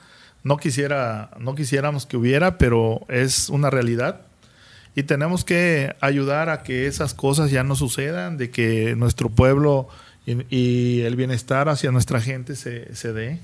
[0.45, 4.21] No, quisiera, no quisiéramos que hubiera, pero es una realidad.
[4.97, 9.89] Y tenemos que ayudar a que esas cosas ya no sucedan, de que nuestro pueblo
[10.27, 13.39] y, y el bienestar hacia nuestra gente se, se dé.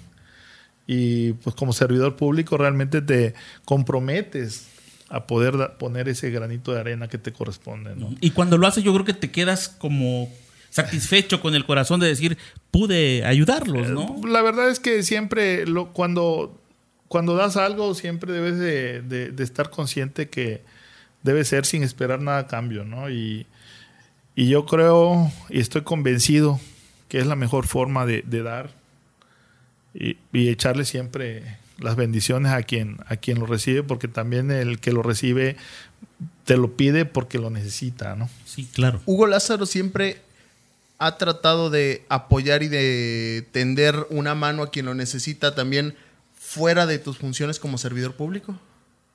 [0.86, 3.34] Y pues como servidor público realmente te
[3.64, 4.66] comprometes
[5.08, 7.94] a poder da- poner ese granito de arena que te corresponde.
[7.94, 8.14] ¿no?
[8.20, 10.32] Y cuando lo haces yo creo que te quedas como
[10.70, 12.38] satisfecho con el corazón de decir,
[12.70, 14.18] pude ayudarlos, ¿no?
[14.26, 16.58] La verdad es que siempre lo, cuando,
[17.08, 20.62] cuando das algo, siempre debes de, de- de estar consciente que
[21.22, 23.11] debe ser sin esperar nada a cambio, ¿no?
[23.11, 23.46] Y,
[24.35, 26.61] y yo creo y estoy convencido
[27.08, 28.70] que es la mejor forma de, de dar
[29.94, 34.78] y, y echarle siempre las bendiciones a quien, a quien lo recibe, porque también el
[34.78, 35.56] que lo recibe
[36.44, 38.28] te lo pide porque lo necesita, ¿no?
[38.44, 39.00] Sí, claro.
[39.06, 40.20] Hugo Lázaro siempre
[40.98, 45.94] ha tratado de apoyar y de tender una mano a quien lo necesita también
[46.38, 48.58] fuera de tus funciones como servidor público.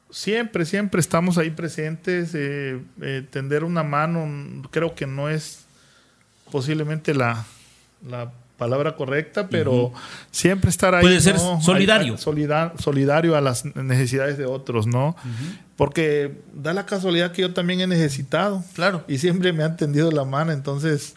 [0.09, 2.31] Siempre, siempre estamos ahí presentes.
[2.33, 5.65] eh, eh, tender una mano creo que no es
[6.51, 7.45] posiblemente la,
[8.07, 9.93] la palabra correcta, pero
[10.31, 11.01] siempre estar ahí.
[11.01, 11.61] Puede ser ¿no?
[11.61, 12.17] solidario.
[12.17, 15.15] Solidario a las necesidades de otros, ¿no?
[15.75, 18.63] Porque da la casualidad que yo también he necesitado.
[18.73, 19.03] Claro.
[19.07, 21.13] Y siempre me han tendido la mano, entonces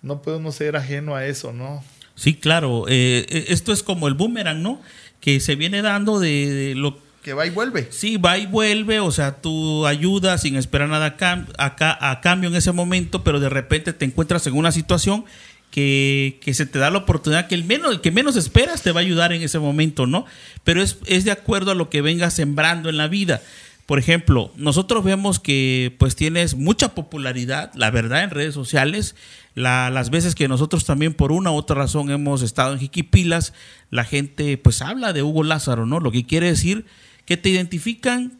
[0.00, 1.84] no podemos ser ajeno a eso, ¿no?
[2.14, 2.86] Sí, claro.
[2.88, 4.80] Eh, esto es como el boomerang, ¿no?
[5.20, 7.88] Que se viene dando de, de lo Que va y vuelve.
[7.90, 11.16] Sí, va y vuelve, o sea, tú ayudas sin esperar nada
[11.58, 15.24] a, a cambio en ese momento, pero de repente te encuentras en una situación
[15.70, 18.92] que, que se te da la oportunidad que el, menos, el que menos esperas te
[18.92, 20.24] va a ayudar en ese momento, ¿no?
[20.64, 23.42] Pero es, es de acuerdo a lo que vengas sembrando en la vida.
[23.84, 29.14] Por ejemplo, nosotros vemos que pues tienes mucha popularidad, la verdad, en redes sociales.
[29.54, 33.54] La- las veces que nosotros también por una u otra razón hemos estado en Jiquipilas,
[33.90, 36.00] la gente pues habla de Hugo Lázaro, ¿no?
[36.00, 36.84] Lo que quiere decir
[37.28, 38.38] que te identifican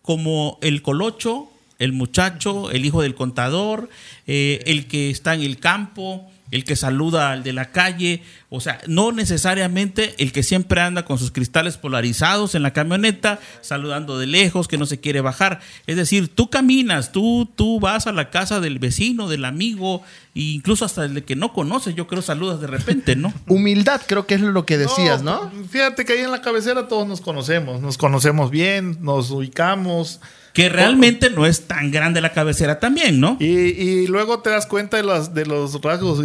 [0.00, 3.90] como el colocho, el muchacho, el hijo del contador,
[4.28, 8.60] eh, el que está en el campo, el que saluda al de la calle, o
[8.60, 14.18] sea, no necesariamente el que siempre anda con sus cristales polarizados en la camioneta, saludando
[14.18, 15.60] de lejos, que no se quiere bajar.
[15.86, 20.02] Es decir, tú caminas, tú, tú vas a la casa del vecino, del amigo,
[20.34, 23.32] e incluso hasta el que no conoces, yo creo saludas de repente, ¿no?
[23.46, 25.50] Humildad, creo que es lo que decías, ¿no?
[25.68, 30.20] Fíjate que ahí en la cabecera todos nos conocemos, nos conocemos bien, nos ubicamos.
[30.58, 33.36] Que realmente no es tan grande la cabecera también, ¿no?
[33.38, 36.20] Y, y luego te das cuenta de los, de los rasgos,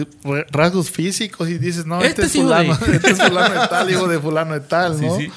[0.49, 3.91] rasgos físicos y dices, no, este, Este es fulano, de- este es fulano de tal,
[3.91, 5.17] hijo de fulano de tal, Sí, ¿no?
[5.17, 5.29] sí.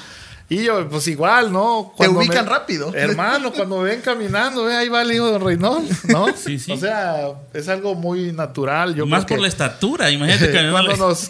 [0.49, 1.93] Y yo, pues igual, ¿no?
[1.99, 2.91] Te ubican me- rápido.
[2.95, 6.27] Hermano, cuando me ven caminando, ve, ahí va el hijo de Reynolds, ¿no?
[6.35, 6.71] Sí, sí.
[6.71, 8.95] O sea, es algo muy natural.
[8.95, 11.29] Yo Más creo por que- la estatura, imagínate que cuando nos,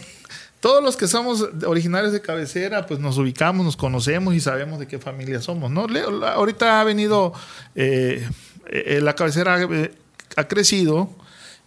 [0.60, 4.88] todos los que somos originarios de cabecera, pues nos ubicamos, nos conocemos y sabemos de
[4.88, 5.88] qué familia somos, ¿no?
[5.88, 7.34] Le- la- ahorita ha venido,
[7.76, 8.28] eh,
[8.67, 9.91] eh, la cabecera eh,
[10.36, 11.10] ha crecido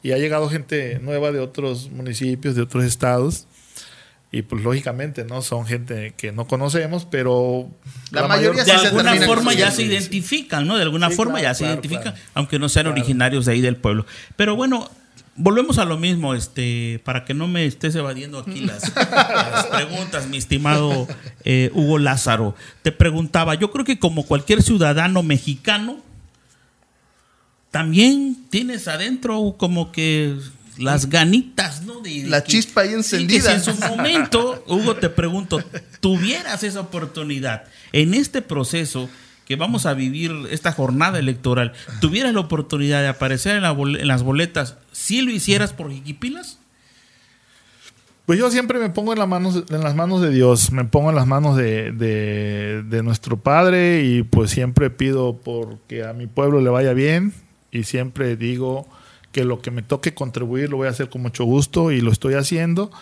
[0.03, 3.47] y ha llegado gente nueva de otros municipios, de otros estados.
[4.33, 5.43] Y pues lógicamente, ¿no?
[5.43, 7.69] Son gente que no conocemos, pero...
[8.13, 10.77] La mayoría de sí se alguna forma ya se identifican, ¿no?
[10.77, 12.19] De alguna Sí, forma claro, ya se claro, identifican, claro.
[12.35, 13.01] aunque no sean Claro.
[13.01, 14.07] originarios de ahí del pueblo.
[14.37, 14.89] Pero bueno,
[15.37, 20.27] volvemos a lo mismo, este, para que no me estés evadiendo aquí las, las preguntas,
[20.29, 21.07] mi estimado
[21.45, 22.55] eh, Hugo Lázaro.
[22.83, 25.99] Te preguntaba, yo creo que como cualquier ciudadano mexicano,
[27.71, 30.37] también tienes adentro como que
[30.79, 32.01] las ganitas, ¿no?
[32.01, 33.59] De- de La que- chispa ahí que encendida.
[33.61, 35.63] si en su momento, Hugo, te pregunto,
[36.01, 39.09] tuvieras esa oportunidad en este proceso
[39.51, 44.77] que vamos a vivir esta jornada electoral, tuvieras la oportunidad de aparecer en, las boletas,
[44.93, 46.61] si lo hicieras por Jiquipilas?
[48.27, 51.57] Pues yo siempre me pongo en, las manos, de Dios, me pongo en las manos
[51.57, 56.93] de, de- de nuestro Padre y pues siempre pido porque a mi pueblo le vaya
[56.93, 57.35] bien
[57.73, 58.87] y siempre digo
[59.33, 62.13] que lo que me toque contribuir lo voy a hacer con mucho gusto y lo
[62.13, 62.93] estoy haciendo.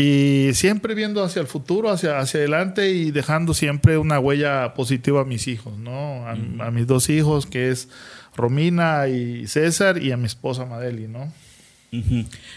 [0.00, 5.22] Y siempre viendo hacia el futuro, hacia, hacia adelante y dejando siempre una huella positiva
[5.22, 6.24] a mis hijos, ¿no?
[6.24, 7.88] A, a mis dos hijos, que es
[8.36, 11.32] Romina y César, y a mi esposa Madeli, ¿no?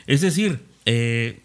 [0.06, 1.40] Es decir, eh,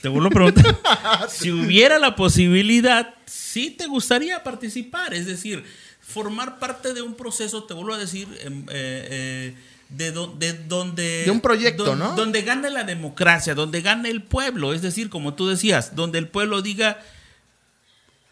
[0.00, 0.78] te vuelvo a preguntar,
[1.28, 5.12] si hubiera la posibilidad, ¿sí te gustaría participar?
[5.12, 5.64] Es decir,
[6.00, 9.54] formar parte de un proceso, te vuelvo a decir, em, eh, eh,
[9.96, 11.24] de, do- de donde...
[11.24, 12.14] De un proyecto, ¿no?
[12.14, 16.28] Donde gane la democracia, donde gane el pueblo, es decir, como tú decías, donde el
[16.28, 17.00] pueblo diga,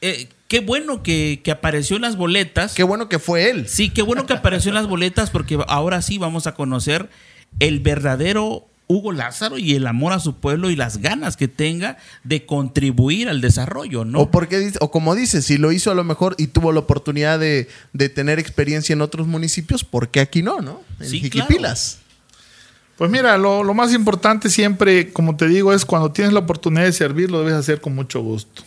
[0.01, 2.75] eh, qué bueno que, que apareció en las boletas.
[2.75, 3.69] Qué bueno que fue él.
[3.69, 7.11] Sí, qué bueno que apareció en las boletas porque ahora sí vamos a conocer
[7.59, 11.97] el verdadero Hugo Lázaro y el amor a su pueblo y las ganas que tenga
[12.25, 14.21] de contribuir al desarrollo, ¿no?
[14.23, 16.81] O, porque, dice- o como dices, si lo hizo a lo mejor y tuvo la
[16.81, 20.61] oportunidad de, de tener experiencia en otros municipios, ¿por qué aquí no?
[20.61, 20.83] no?
[20.99, 21.99] En Sí, Jiquipilas.
[22.97, 26.83] Pues mira, lo, lo más importante siempre, como te digo, es cuando tienes la oportunidad
[26.85, 28.63] de servir, lo debes hacer con mucho gusto.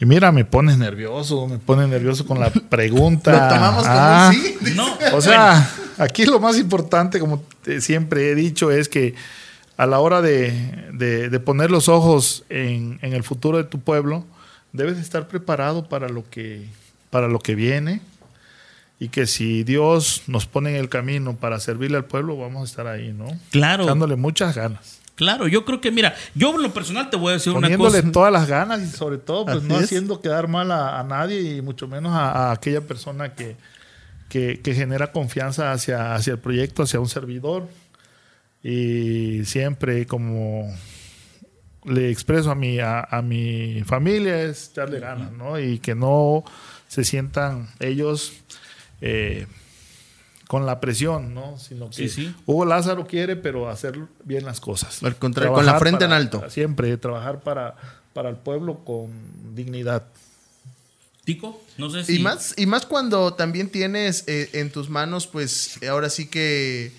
[0.00, 3.30] Y mira, me pones nervioso, me pones nervioso con la pregunta.
[3.32, 4.56] Lo tomamos como Ah, un sí.
[4.74, 7.42] No, O sea, aquí lo más importante, como
[7.80, 9.14] siempre he dicho, es que
[9.76, 10.50] a la hora de,
[10.92, 14.24] de- de poner los ojos en, en el futuro de tu pueblo,
[14.72, 16.66] debes estar preparado para lo que,
[17.10, 18.00] para lo que viene.
[19.00, 22.64] Y que si Dios nos pone en el camino para servirle al pueblo, vamos a
[22.64, 23.26] estar ahí, ¿no?
[23.50, 23.86] Claro.
[23.86, 25.00] Dándole muchas ganas.
[25.14, 28.00] Claro, yo creo que, mira, yo en lo personal te voy a decir una Poniéndole
[28.00, 28.12] cosa.
[28.12, 29.84] todas las ganas y sobre todo, pues Así no es.
[29.84, 33.56] haciendo quedar mal a, a nadie y mucho menos a, a aquella persona que,
[34.28, 37.68] que, que genera confianza hacia, hacia el proyecto, hacia un servidor.
[38.62, 40.74] Y siempre como
[41.84, 45.60] le expreso a mi, a, a mi familia es darle ganas, ¿no?
[45.60, 46.44] Y que no
[46.88, 48.32] se sientan ellos
[49.02, 49.46] eh,
[50.48, 51.58] con la presión, ¿no?
[51.58, 52.34] Sino que Sí, sí.
[52.46, 55.02] Hugo Lázaro quiere, pero hacer bien las cosas.
[55.02, 56.42] Al contrario, con la frente en alto.
[56.50, 57.74] siempre, trabajar para,
[58.12, 59.10] para el pueblo con
[59.54, 60.04] dignidad.
[61.24, 62.16] Tico, no sé si...
[62.16, 66.92] Y más, y más cuando también tienes eh, en tus manos, pues ahora sí que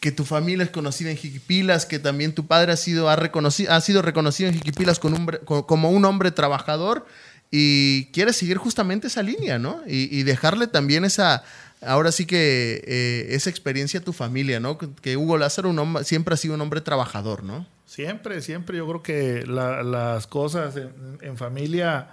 [0.00, 3.72] que tu familia es conocida en Jiquipilas, que también tu padre ha sido, ha reconocido,
[3.72, 7.06] ha sido reconocido en Jiquipilas con un, co- como un hombre trabajador
[7.52, 9.82] y quieres seguir justamente esa línea, ¿no?
[9.86, 11.44] Y, y dejarle también esa,
[11.82, 14.78] ahora sí que eh, esa experiencia tu familia, ¿no?
[14.78, 17.66] Que Hugo Lázaro un hombre, siempre ha sido un hombre trabajador, ¿no?
[17.86, 18.78] Siempre, siempre.
[18.78, 22.08] Yo creo que las cosas en, familia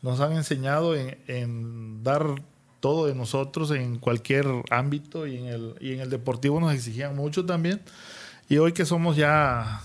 [0.00, 2.42] nos han enseñado en, dar
[2.80, 7.14] todo de nosotros en cualquier ámbito y en, el, y en el deportivo nos exigían
[7.14, 7.82] mucho también.
[8.48, 9.82] Y hoy que somos ya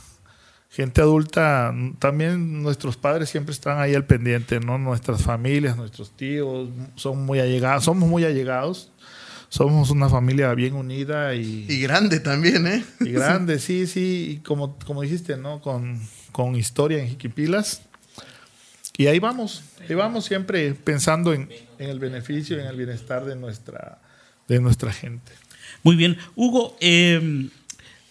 [0.73, 4.79] gente adulta, también nuestros padres siempre están ahí al pendiente, ¿no?
[4.79, 8.89] Nuestras familias, nuestros tíos, son muy allegados, somos muy allegados.
[9.49, 11.67] Somos una familia bien unida y...
[11.69, 12.83] Y grande también, ¿eh?
[13.01, 14.31] Y grande, sí, sí.
[14.31, 15.61] Y como, como dijiste, ¿no?
[15.61, 17.83] Con, con historia en Jiquipilas.
[18.97, 23.35] Y ahí vamos, ahí vamos siempre pensando en, en el beneficio, en el bienestar de
[23.35, 24.01] nuestra,
[24.47, 25.31] de nuestra gente.
[25.83, 26.17] Muy bien.
[26.35, 27.47] Hugo, eh,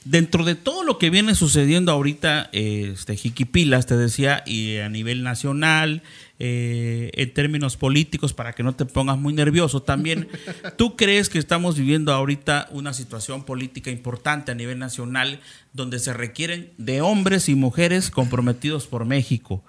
[0.05, 5.23] Dentro de todo lo que viene sucediendo ahorita, este, Jiquipilas, te decía, y a nivel
[5.23, 6.03] nacional,
[6.41, 10.29] eh, en términos políticos, para que no te pongas muy nervioso también,
[10.77, 15.39] ¿tú crees que estamos viviendo ahorita una situación política importante a nivel nacional
[15.73, 19.63] donde se requieren de hombres y mujeres comprometidos por México?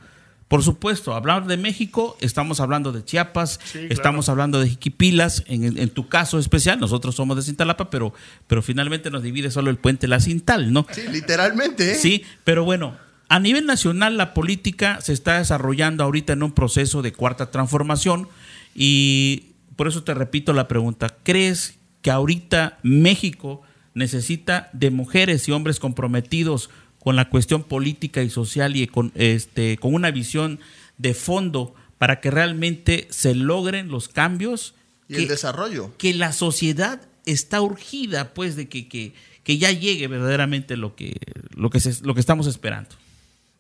[0.47, 6.08] Por supuesto, hablar de México, estamos hablando de Chiapas, estamos hablando de Jiquipilas, en, tu
[6.08, 8.13] caso especial, nosotros somos de Cintalapa, pero,
[8.47, 10.86] pero finalmente nos divide solo el puente La Cintal, ¿no?
[10.91, 11.93] Sí, literalmente.
[11.93, 11.95] ¿eh?
[11.95, 12.95] Sí, pero bueno,
[13.29, 18.27] a nivel nacional la política se está desarrollando ahorita en un proceso de cuarta transformación
[18.75, 23.63] y por eso te repito la pregunta, ¿crees que ahorita México
[23.95, 26.69] necesita de mujeres y hombres comprometidos
[27.04, 30.60] con la cuestión política y social y con, este, con una visión
[30.98, 34.74] de fondo para que realmente se logren los cambios.
[35.10, 35.92] Y el desarrollo.
[35.98, 39.13] Que la sociedad está urgida, pues, de que, que,
[39.44, 41.18] que ya llegue verdaderamente lo que,
[41.56, 42.92] lo, que lo que estamos esperando.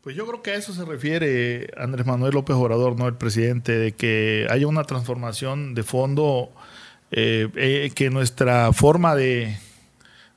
[0.03, 3.07] Pues yo creo que a eso se refiere Andrés Manuel López Obrador, ¿no?
[3.07, 6.49] El presidente, de que haya una transformación de fondo,
[7.11, 9.57] eh, eh, que nuestra forma de,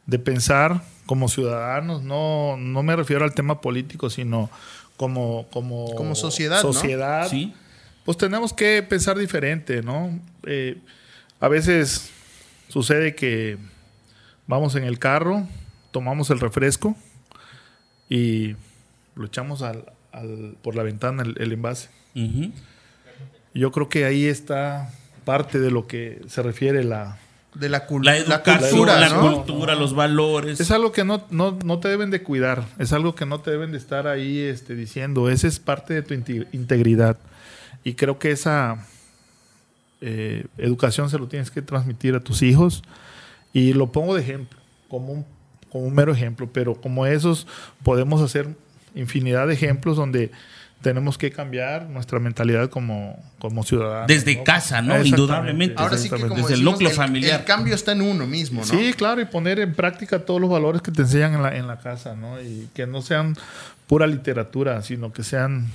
[0.06, 4.50] de pensar como ciudadanos, no, no me refiero al tema político, sino
[4.96, 6.60] como, como, como sociedad.
[6.60, 7.28] Sociedad.
[7.28, 7.54] ¿Sí?
[8.04, 10.18] Pues tenemos que pensar diferente, ¿no?
[10.44, 10.78] Eh,
[11.40, 12.10] a veces
[12.68, 13.58] sucede que
[14.46, 15.46] vamos en el carro,
[15.90, 16.96] tomamos el refresco
[18.08, 18.54] y
[19.14, 19.84] lo echamos al,
[20.62, 21.90] por la ventana el, envase.
[23.54, 24.90] Yo creo que ahí está
[25.24, 27.18] parte de lo que se refiere la,
[27.58, 30.60] de la, la, cultura, la cultura, los valores.
[30.60, 33.72] Es algo que no, no, te deben de cuidar, es algo que no te deben
[33.72, 36.14] de estar ahí este, diciendo, esa es parte de tu
[36.52, 37.18] integridad.
[37.82, 38.86] Y creo que esa
[40.02, 42.82] eh, educación se lo tienes que transmitir a tus hijos.
[43.52, 45.26] Y lo pongo de ejemplo, como un,
[45.70, 47.46] como un mero ejemplo, pero como esos
[47.82, 48.48] podemos hacer
[48.94, 50.30] infinidad de ejemplos donde
[50.82, 54.08] tenemos que cambiar nuestra mentalidad como, como ciudadanos.
[54.08, 55.02] Desde casa, ¿no?
[55.02, 55.74] Indudablemente.
[55.82, 57.40] Ahora sí que como desde el núcleo familiar.
[57.40, 58.66] El cambio está en uno mismo, ¿no?
[58.66, 61.66] Sí, claro, y poner en práctica todos los valores que te enseñan en la, en
[61.66, 62.40] la casa, ¿no?
[62.40, 63.36] Y que no sean
[63.86, 65.70] pura literatura, sino que sean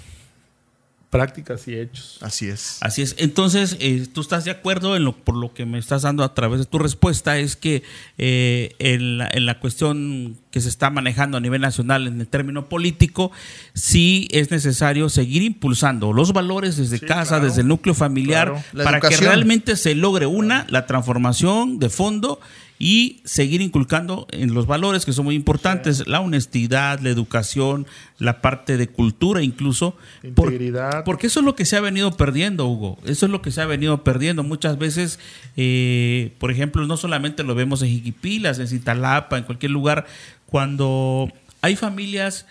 [1.11, 2.17] prácticas y hechos.
[2.21, 2.77] Así es.
[2.79, 3.15] Así es.
[3.19, 6.33] Entonces, eh, tú estás de acuerdo en lo, por lo que me estás dando a
[6.33, 7.83] través de tu respuesta, es que
[8.17, 13.31] eh, en, la, cuestión que se está manejando a nivel nacional en el término político,
[13.73, 19.17] sí es necesario seguir impulsando los valores desde casa, desde el núcleo familiar, para que
[19.17, 22.39] realmente se logre una, la transformación de fondo
[22.83, 27.85] y seguir inculcando en los valores que son muy importantes, la honestidad, la educación,
[28.17, 29.95] la parte de cultura incluso.
[30.23, 31.03] Integridad.
[31.03, 32.97] porque eso es lo que se ha venido perdiendo, Hugo.
[33.05, 34.41] Eso es lo que se ha venido perdiendo.
[34.41, 35.19] Muchas veces,
[35.57, 40.07] eh, por ejemplo, no solamente lo vemos en Jiquipilas, en Citalapa, en cualquier lugar,
[40.47, 42.47] cuando hay familias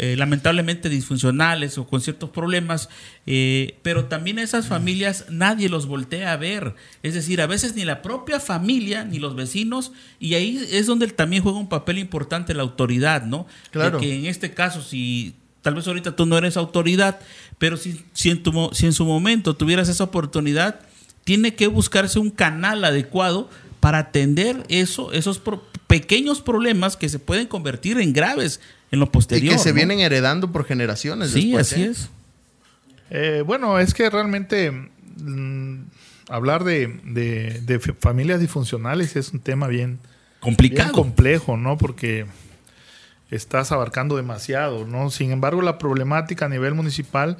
[0.00, 2.88] eh, lamentablemente disfuncionales o con ciertos problemas,
[3.26, 6.76] eh, pero también esas familias nadie los voltea a ver.
[7.02, 11.08] Es decir, a veces ni la propia familia ni los vecinos, y ahí es donde
[11.08, 13.48] también juega un papel importante la autoridad, ¿no?
[13.72, 13.98] Claro.
[13.98, 17.18] que en este caso, si tal vez ahorita tú no eres autoridad,
[17.58, 20.78] pero si, si, en, tu, si en su momento tuvieras esa oportunidad,
[21.24, 25.42] tiene que buscarse un canal adecuado para atender eso, esos
[25.88, 29.52] pequeños problemas que se pueden convertir en graves en lo posterior.
[29.52, 31.30] Y que se vienen heredando por generaciones.
[31.30, 31.86] Sí, así ¿eh?
[31.86, 32.08] es.
[33.10, 35.80] Eh, bueno, es que realmente mm,
[36.28, 39.98] hablar de, familias disfuncionales es un tema bien
[40.40, 41.78] complicado, complejo, ¿no?
[41.78, 42.26] Porque
[43.30, 45.10] estás abarcando demasiado, ¿no?
[45.10, 47.38] Sin embargo, la problemática a nivel municipal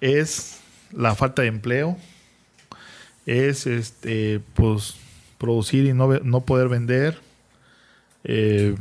[0.00, 0.58] es
[0.92, 1.96] la falta de empleo,
[3.24, 4.96] es este, pues,
[5.38, 7.18] producir y no, no poder vender.
[8.24, 8.74] Eh,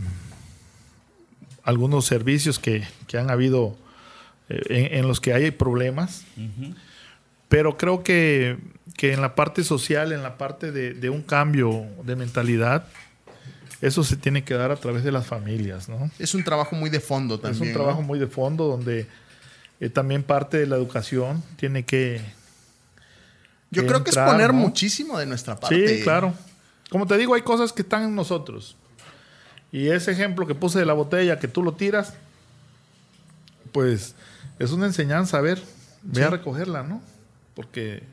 [1.64, 2.84] algunos servicios que,
[3.14, 3.78] han habido
[4.50, 6.24] eh, en, los que hay problemas.
[7.50, 8.58] Pero creo que,
[8.98, 12.88] que en la parte social, en la parte de, de un cambio de mentalidad,
[13.82, 16.12] eso se tiene que dar a través de las familias, ¿no?
[16.20, 17.64] Es un trabajo muy de fondo también.
[17.64, 18.08] Es un trabajo ¿no?
[18.08, 19.08] muy de fondo donde
[19.80, 22.22] eh, también parte de la educación tiene que...
[23.72, 24.60] Yo que creo que es poner ¿no?
[24.60, 25.98] muchísimo de nuestra parte.
[25.98, 26.34] Sí, claro.
[26.90, 28.76] Como te digo, hay cosas que están en nosotros.
[29.72, 32.14] Y ese ejemplo que puse de la botella, que tú lo tiras,
[33.72, 34.16] pues
[34.60, 35.38] es una enseñanza.
[35.38, 35.62] A ver,
[36.04, 37.02] ve a recogerla, ¿no?
[37.56, 38.04] Porque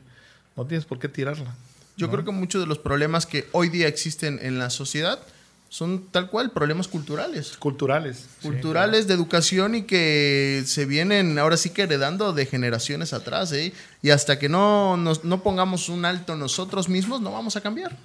[0.55, 1.53] no tienes por qué tirarla.
[1.97, 2.13] Yo ¿no?
[2.13, 5.19] creo que muchos de los problemas que hoy día existen en la sociedad
[5.67, 7.55] son tal cual problemas culturales.
[7.57, 8.17] Culturales.
[8.41, 13.51] sí, culturales de educación y que se vienen ahora sí que heredando de generaciones atrás.
[13.51, 13.71] ¿eh?
[14.01, 17.95] Y hasta que no, nos- no pongamos un alto nosotros mismos, no vamos a cambiar.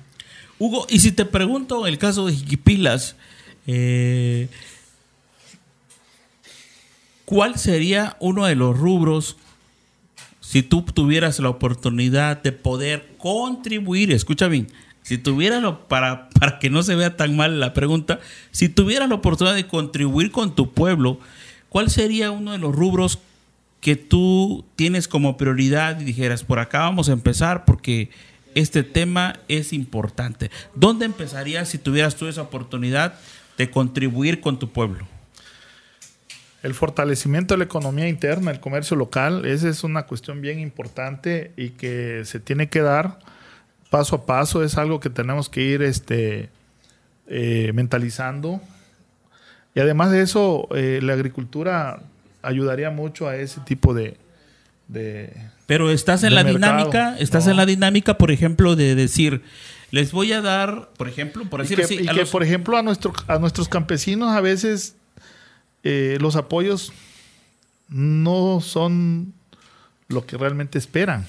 [0.59, 3.17] Hugo, y si te pregunto el caso de Jiquipilas,
[3.67, 4.49] eh,
[7.25, 9.37] ¿cuál sería uno de los rubros
[10.41, 14.13] si tú tuvieras la oportunidad de poder contribuir?
[14.13, 14.69] Escucha bien,
[15.05, 19.17] si tuvieras para, para que no se vea tan mal la pregunta, si tuvieras la
[19.17, 21.19] oportunidad de contribuir con tu pueblo,
[21.69, 23.19] ¿cuál sería uno de los rubros
[23.81, 28.09] que tú tienes como prioridad y dijeras, por acá vamos a empezar porque
[28.55, 30.51] este tema es importante?
[30.75, 33.21] ¿Dónde empezarías si tuvieras tú esa oportunidad
[33.59, 35.07] de contribuir con tu pueblo?
[36.63, 41.53] El fortalecimiento de la economía interna, el comercio local, esa es una cuestión bien importante
[41.57, 43.19] y que se tiene que dar
[43.91, 44.65] paso a paso.
[44.65, 46.49] Es algo que tenemos que ir este,
[47.29, 48.63] eh, mentalizando.
[49.75, 52.01] Y además de eso, eh, la agricultura
[52.43, 54.17] ayudaría mucho a ese tipo de...
[54.89, 55.35] de-
[55.67, 56.77] Pero estás en de la mercado.
[56.77, 57.51] dinámica, estás No.
[57.51, 59.43] en la dinámica, por ejemplo, de decir,
[59.95, 62.43] les voy a dar, por ejemplo, por y decir que, así, y que, los- por
[62.43, 64.97] ejemplo, a, nuestro, a nuestros campesinos a veces
[65.85, 66.93] eh, los apoyos
[67.89, 69.33] no son
[70.09, 71.27] lo que realmente esperan.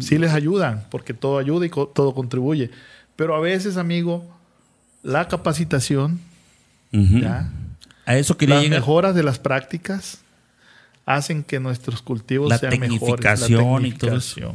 [0.00, 2.70] Sí les ayudan, porque todo ayuda y co- todo contribuye.
[3.16, 4.24] Pero a veces, amigo,
[5.02, 6.20] la capacitación,
[8.06, 8.80] a eso quería las llegar.
[8.80, 10.20] mejoras de las prácticas
[11.06, 13.00] hacen que nuestros cultivos La sean mejores.
[13.00, 14.54] tecnificación y todo eso.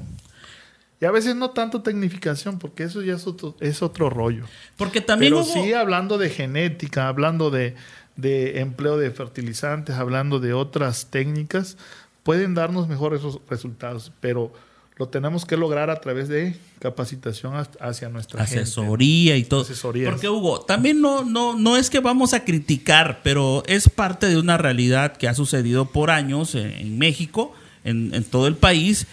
[1.01, 4.45] Y a veces no tanto tecnificación, porque eso ya es otro, es otro rollo.
[4.77, 7.75] Porque también Pero hubo- sí hablando de genética, hablando de,
[8.15, 11.77] de empleo de fertilizantes, hablando de otras técnicas,
[12.23, 14.53] pueden darnos mejores res- resultados, pero
[14.97, 18.61] lo tenemos que lograr a través de capacitación hacia nuestra gente.
[18.63, 19.63] asesoría y todo.
[19.63, 20.09] Asesorías.
[20.11, 24.37] Porque Hugo, también no, no, no es que vamos a criticar, pero es parte de
[24.37, 29.05] una realidad que ha sucedido por años en, en México, en, en todo el país.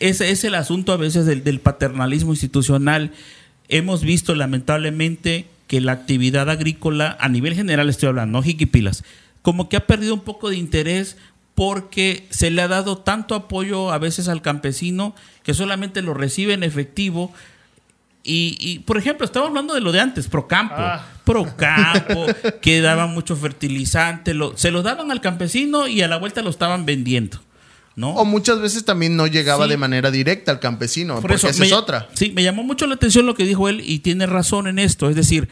[0.00, 3.12] Ese es el asunto a veces del, del paternalismo institucional.
[3.68, 9.04] Hemos visto lamentablemente que la actividad agrícola, a nivel general estoy hablando, no jiquipilas,
[9.42, 11.16] como que ha perdido un poco de interés
[11.54, 16.54] porque se le ha dado tanto apoyo a veces al campesino que solamente lo recibe
[16.54, 17.32] en efectivo.
[18.22, 20.74] Y, y, por ejemplo, estamos hablando de lo de antes, Procampo.
[20.76, 21.06] Ah.
[21.24, 22.26] Procampo,
[22.62, 26.50] que daban mucho fertilizante, lo- se lo daban al campesino y a la vuelta lo
[26.50, 27.40] estaban vendiendo.
[28.00, 28.14] ¿No?
[28.14, 29.70] O muchas veces también no llegaba Sí.
[29.70, 32.08] de manera directa al campesino, Por porque eso, esa me es otra.
[32.14, 35.08] Sí, me llamó mucho la atención lo que dijo él y tiene razón en esto.
[35.10, 35.48] Es decir,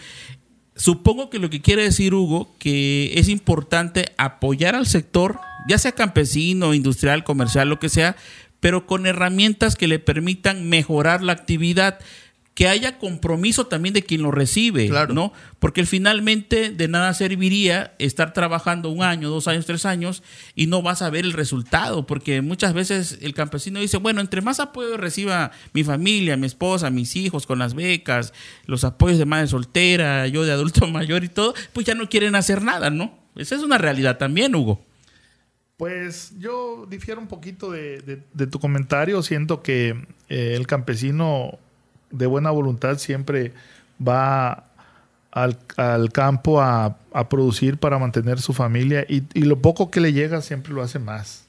[0.74, 5.38] supongo que lo que quiere decir Hugo, que es importante apoyar al sector,
[5.68, 8.16] ya sea campesino, industrial, comercial, lo que sea,
[8.60, 11.98] pero con herramientas que le permitan mejorar la actividad
[12.58, 15.14] que haya compromiso también de quien lo recibe, Claro.
[15.14, 15.32] ¿no?
[15.60, 20.24] Porque finalmente de nada serviría estar trabajando un año, dos años, tres años
[20.56, 24.40] y no vas a ver el resultado, porque muchas veces el campesino dice, bueno, entre
[24.40, 28.32] más apoyo reciba mi familia, mi esposa, mis hijos con las becas,
[28.66, 32.34] los apoyos de madre soltera, yo de adulto mayor y todo, pues ya no quieren
[32.34, 33.16] hacer nada, ¿no?
[33.36, 34.84] Esa es una realidad también, Hugo.
[35.76, 39.22] Pues yo difiero un poquito de, de- de tu comentario.
[39.22, 39.90] Siento que
[40.28, 41.56] eh, el campesino
[42.10, 43.52] de buena voluntad siempre
[44.06, 44.64] va
[45.30, 50.00] al, al campo a, a producir para mantener su familia y, y lo poco que
[50.00, 51.44] le llega siempre lo hace más.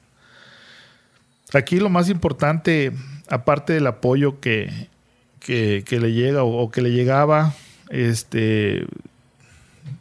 [1.52, 2.92] Aquí lo más importante,
[3.28, 4.88] aparte del apoyo que,
[5.40, 7.54] que, que le llega o, o que le llegaba,
[7.88, 8.86] este,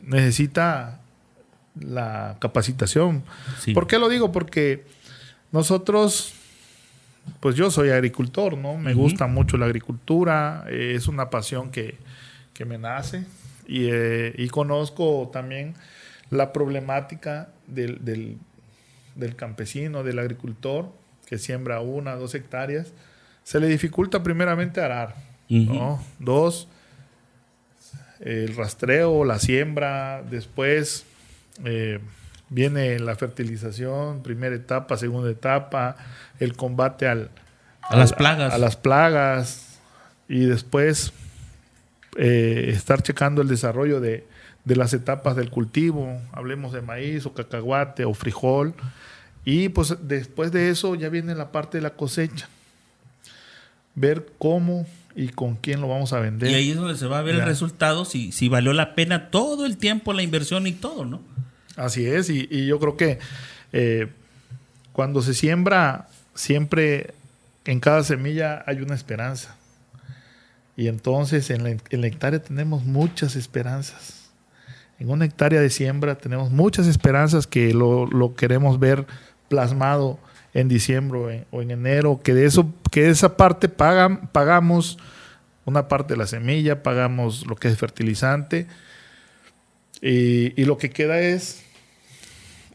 [0.03, 0.99] necesita
[1.79, 3.23] la capacitación.
[3.59, 3.73] Sí.
[3.73, 4.31] ¿Por qué lo digo?
[4.31, 4.85] Porque
[5.51, 6.33] nosotros,
[7.39, 8.77] pues yo soy agricultor, ¿no?
[8.77, 11.95] Me gusta mucho la agricultura, eh, es una pasión que,
[12.53, 13.23] que me nace
[13.67, 15.75] y, eh, y conozco también
[16.29, 18.37] la problemática del, del-
[19.15, 20.91] del campesino, del agricultor,
[21.25, 22.93] que siembra una, dos hectáreas.
[23.43, 25.15] Se le dificulta primeramente arar,
[25.65, 26.03] ¿no?
[26.19, 26.67] Dos,
[28.19, 31.05] el rastreo, la siembra, después
[31.65, 31.99] eh,
[32.49, 35.95] viene la fertilización, primera etapa, segunda etapa,
[36.39, 37.29] el combate al,
[37.81, 38.53] A las plagas.
[38.53, 39.79] A, las plagas.
[40.27, 41.13] Y después
[42.17, 44.25] eh, estar checando el desarrollo de,
[44.65, 46.19] de las etapas del cultivo.
[46.31, 48.73] Hablemos de maíz o cacahuate o frijol.
[49.45, 52.49] Y pues después de eso ya viene la parte de la cosecha.
[53.95, 54.85] Ver cómo
[55.15, 56.51] y con quién lo vamos a vender.
[56.51, 59.29] Y ahí es donde se va a ver el resultado, si, si valió la pena
[59.31, 61.21] todo el tiempo, la inversión y todo, ¿no?
[61.79, 63.19] Así es, y, yo creo que
[63.71, 64.07] eh,
[64.91, 67.13] cuando se siembra, siempre
[67.63, 69.55] en cada semilla hay una esperanza.
[70.75, 74.29] Y entonces en la, hectárea tenemos muchas esperanzas.
[74.99, 79.05] En una hectárea de siembra tenemos muchas esperanzas que lo, queremos ver
[79.47, 80.19] plasmado
[80.53, 84.97] en diciembre o en, enero, que de eso, que de esa parte pagan, pagamos
[85.63, 88.67] una parte de la semilla, pagamos lo que es fertilizante,
[90.01, 91.68] y lo que queda es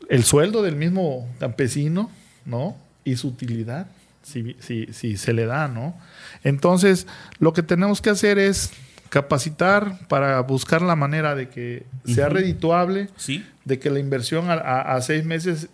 [0.09, 2.11] el sueldo del mismo campesino,
[2.44, 2.76] ¿no?
[3.05, 3.86] Y su utilidad,
[4.22, 5.94] si, si, si se le da, ¿no?
[6.42, 7.07] Entonces,
[7.38, 8.70] lo que tenemos que hacer es
[9.11, 12.34] capacitar para buscar la manera de que sea Ujú.
[12.36, 13.44] redituable, Sí.
[13.64, 15.68] de que la inversión a, a- a seis meses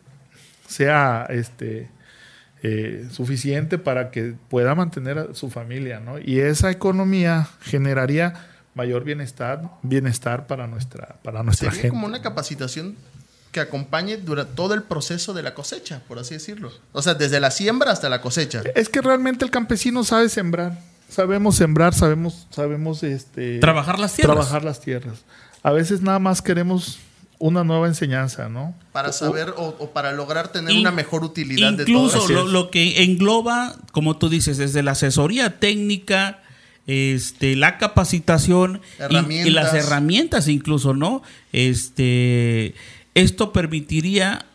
[0.68, 1.88] sea este,
[2.62, 6.18] eh, suficiente para que pueda mantener a su familia, ¿no?
[6.18, 8.34] Y esa economía generaría
[8.74, 11.94] mayor bienestar, bienestar para nuestra, para nuestra Sería gente.
[11.94, 12.94] como una capacitación
[13.52, 16.70] que acompañe durante todo el proceso de la cosecha, por así decirlo.
[16.92, 18.62] O sea, desde la siembra hasta la cosecha.
[18.74, 20.78] Es que realmente el campesino sabe sembrar.
[21.08, 24.36] Sabemos sembrar, sabemos, sabemos este, Trabajar las tierras.
[24.36, 25.24] trabajar las tierras.
[25.64, 27.00] A veces nada más queremos
[27.40, 28.74] una nueva enseñanza, ¿no?
[28.92, 32.70] Para saber o, o para lograr tener In- una mejor utilidad de todo lo, lo
[32.70, 36.42] que engloba, como tú dices, desde la asesoría técnica,
[36.86, 38.80] este, la capacitación
[39.30, 41.22] y- y, las herramientas incluso, ¿no?
[41.52, 42.74] Este,
[43.14, 44.46] esto permitiría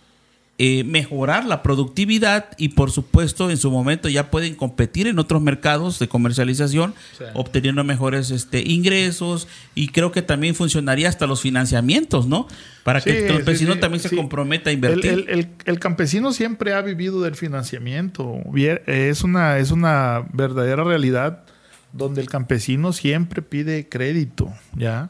[0.57, 5.41] eh, mejorar la productividad y por supuesto en su momento ya pueden competir en otros
[5.41, 7.25] mercados de comercialización Sí.
[7.33, 12.47] obteniendo mejores este, ingresos y creo que también funcionaría hasta los financiamientos, ¿no?
[12.85, 15.11] Para que el campesino sí, también se comprometa a invertir.
[15.11, 18.35] el- el- el campesino siempre ha vivido del financiamiento.
[18.45, 21.43] Vier- Es una, es una verdadera realidad
[21.91, 25.09] donde el campesino siempre pide crédito, ¿ya?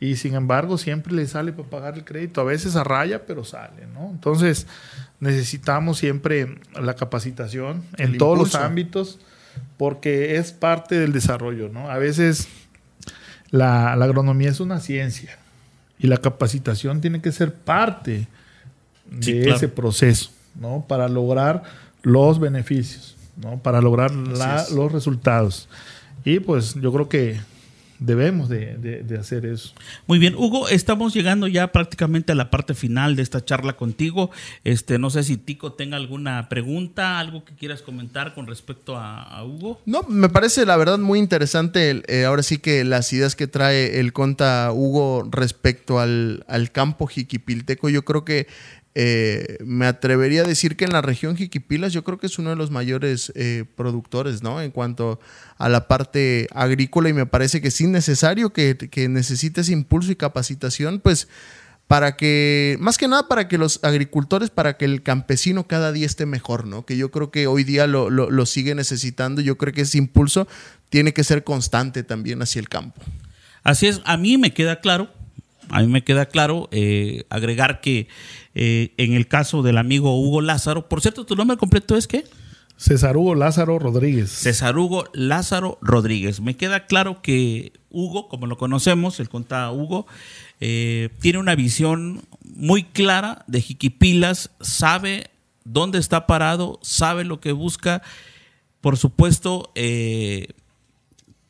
[0.00, 2.40] Y sin embargo, siempre le sale para pagar el crédito.
[2.40, 4.10] A veces a raya, pero sale, ¿no?
[4.10, 4.66] Entonces,
[5.18, 8.64] necesitamos siempre la capacitación en El todos los impulso.
[8.66, 9.18] ámbitos,
[9.76, 11.90] porque es parte del desarrollo, ¿no?
[11.90, 12.46] A veces
[13.50, 15.36] la, la agronomía es una ciencia
[15.98, 18.28] y la capacitación tiene que ser parte
[19.10, 19.56] de Sí, claro.
[19.56, 20.30] ese proceso,
[20.60, 20.84] ¿no?
[20.86, 21.62] Para lograr
[22.02, 23.58] los beneficios, ¿no?
[23.58, 25.68] Para lograr la- los resultados.
[26.24, 27.40] Y pues yo creo que
[27.98, 29.72] debemos de, de- de hacer eso.
[30.06, 34.30] Muy bien, Hugo, estamos llegando ya prácticamente a la parte final de esta charla contigo.
[34.64, 39.22] Este, no sé si Tico tenga alguna pregunta, algo que quieras comentar con respecto a,
[39.22, 39.80] a Hugo.
[39.86, 43.98] No, me parece la verdad muy interesante eh, ahora sí que las ideas que trae
[44.00, 47.88] el conta Hugo respecto al, al campo jiquipilteco.
[47.88, 48.46] Yo creo que
[49.00, 52.50] eh, me atrevería a decir que en la región Jiquipilas yo creo que es uno
[52.50, 54.60] de los mayores eh, productores, ¿no?
[54.60, 55.20] En cuanto
[55.56, 60.16] a la parte agrícola y me parece que es innecesario que, que necesites impulso y
[60.16, 61.28] capacitación, pues
[61.86, 66.04] para que, más que nada para que los agricultores, para que el campesino cada día
[66.04, 66.84] esté mejor, ¿no?
[66.84, 69.40] Que yo creo que hoy día lo, lo, lo sigue necesitando.
[69.42, 70.48] Yo creo que ese impulso
[70.90, 73.00] tiene que ser constante también hacia el campo.
[73.62, 75.08] Así es, a mí me queda claro,
[75.70, 78.08] a mí me queda claro eh, agregar que
[78.60, 82.24] eh, en el caso del amigo Hugo Lázaro, por cierto, ¿tu nombre completo es qué?
[82.76, 84.30] César Hugo Lázaro Rodríguez.
[84.30, 86.40] César Hugo Lázaro Rodríguez.
[86.40, 90.08] Me queda claro que Hugo, como lo conocemos, el conta Hugo,
[90.58, 95.30] eh, tiene una visión muy clara de Jiquipilas, sabe
[95.64, 98.02] dónde está parado, sabe lo que busca.
[98.80, 100.48] Por supuesto, eh,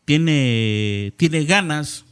[0.05, 2.05] tiene, tiene ganas,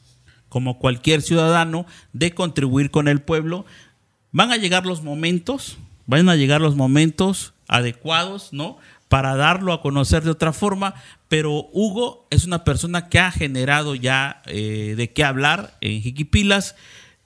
[0.48, 1.84] como cualquier ciudadano,
[2.14, 3.66] de contribuir con el pueblo.
[4.36, 8.76] Van a llegar los momentos, van a llegar los momentos adecuados, ¿no?
[9.08, 10.94] Para darlo a conocer de otra forma,
[11.28, 16.76] pero Hugo es una persona que ha generado ya eh, de qué hablar en Jiquipilas.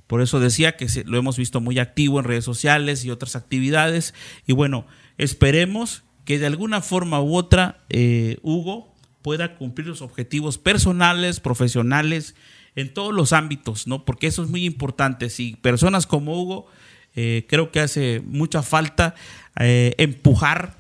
[0.07, 4.15] Por eso decía que lo hemos visto muy activo en redes sociales y otras actividades.
[4.47, 4.87] Y bueno,
[5.19, 12.37] esperemos que de alguna forma u otra eh, Hugo pueda cumplir los objetivos personales, profesionales,
[12.77, 14.05] en todos los ámbitos, ¿no?
[14.05, 15.29] Porque eso es muy importante.
[15.29, 16.69] Si personas como Hugo,
[17.17, 19.15] eh, creo que hace mucha falta
[19.59, 20.75] eh, empujar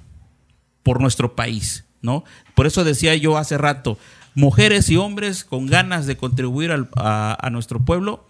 [0.82, 2.24] por nuestro país, ¿no?
[2.54, 3.98] Por eso decía yo hace rato,
[4.34, 8.26] mujeres y hombres con ganas de contribuir al- a, a nuestro pueblo,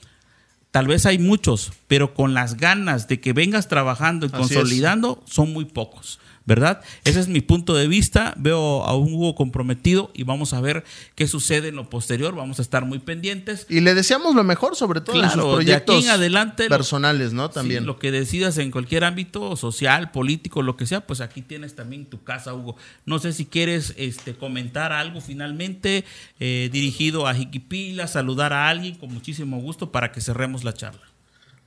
[0.70, 4.40] tal vez hay muchos, pero con las ganas de que vengas trabajando y Así es.
[4.48, 6.18] consolidando, son muy pocos.
[6.46, 6.82] ¿Verdad?
[7.04, 8.34] Ese es mi punto de vista.
[8.36, 10.84] Veo a un Hugo comprometido y vamos a ver
[11.14, 12.34] qué sucede en lo posterior.
[12.34, 13.66] Vamos a estar muy pendientes.
[13.68, 16.68] Y le deseamos lo mejor, sobre todo en sus Claro, de proyectos aquí en adelante
[16.68, 17.48] personales, ¿no?
[17.48, 17.86] Sí, También.
[17.86, 22.06] lo que decidas en cualquier ámbito social, político, lo que sea, pues aquí tienes también
[22.06, 22.76] tu casa, Hugo.
[23.06, 26.04] No sé si quieres este, comentar algo finalmente
[26.38, 31.02] eh, dirigido a Jiquipila, saludar a alguien con muchísimo gusto para que cerremos la charla.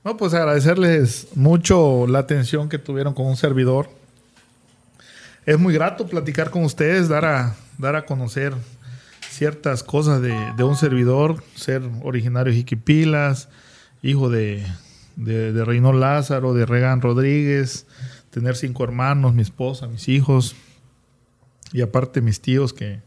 [0.04, 3.88] No, pues agradecerles mucho la atención que tuvieron con un servidor.
[5.46, 8.54] Es muy grato platicar con ustedes, dar a, dar a conocer
[9.28, 13.50] ciertas cosas de, un servidor, ser originario de Jiquipilas,
[14.00, 14.64] hijo de,
[15.16, 17.86] Reynold Lázaro, de Regan Rodríguez,
[18.30, 20.56] tener cinco hermanos, mi esposa, mis hijos,
[21.72, 23.02] y aparte mis tíos que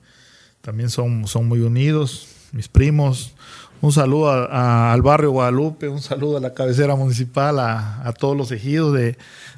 [0.62, 3.34] también son, son muy unidos, mis primos.
[3.82, 8.94] Un saludo al barrio Guadalupe, un saludo a la cabecera municipal, a todos los ejidos
[8.94, 9.18] de,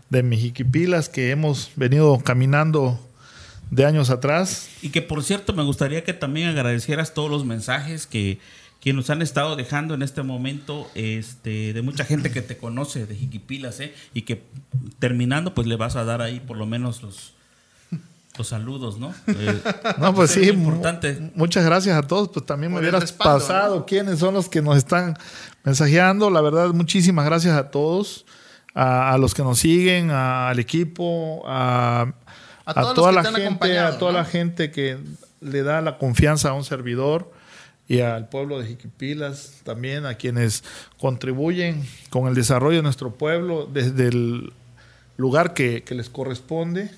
[0.10, 3.00] de Mexiquipilas que hemos venido caminando
[3.72, 4.70] de años atrás.
[4.82, 8.40] Y que por cierto, me gustaría que también agradecieras todos los mensajes que,
[8.80, 13.06] que nos han estado dejando en este momento este, de mucha gente que te conoce
[13.06, 13.94] de Jiquipilas, ¿eh?
[14.14, 14.42] y que
[14.98, 17.34] terminando, pues le vas a dar ahí por lo menos los,
[18.38, 19.14] los saludos, ¿no?
[19.28, 19.62] Eh,
[20.00, 21.32] No, pues es sí, importante.
[21.36, 22.30] muchas gracias a todos.
[22.30, 25.16] Pues también me Por hubieras respaldo, pasado quiénes son los que nos están
[25.64, 26.30] mensajeando.
[26.32, 28.26] La verdad, muchísimas gracias a todos,
[28.74, 32.14] a, a los que nos siguen, a- al equipo, a,
[32.66, 34.18] A toda la gente, a toda ¿no?
[34.20, 34.98] la gente que
[35.42, 37.32] le da la confianza a un servidor
[37.88, 40.64] y al pueblo de Jiquipilas también, a quienes
[41.00, 44.54] contribuyen con el desarrollo de nuestro pueblo desde el
[45.18, 46.92] lugar que, que les corresponde.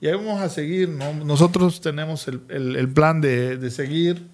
[0.00, 1.12] Y ahí vamos a seguir, ¿no?
[1.24, 4.26] Nosotros tenemos el, el- el plan de, de seguir.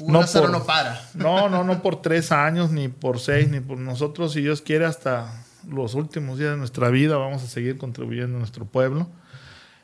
[0.00, 1.00] Un no por- no para.
[1.14, 4.86] No, no, no por tres años, ni por seis, ni por nosotros, si Dios quiere,
[4.86, 9.08] hasta los últimos días de nuestra vida vamos a seguir contribuyendo a nuestro pueblo.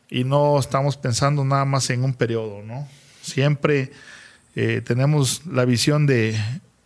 [0.09, 2.87] Y no estamos pensando nada más en un periodo, ¿no?
[3.20, 3.91] Siempre
[4.55, 6.39] eh, tenemos la visión de,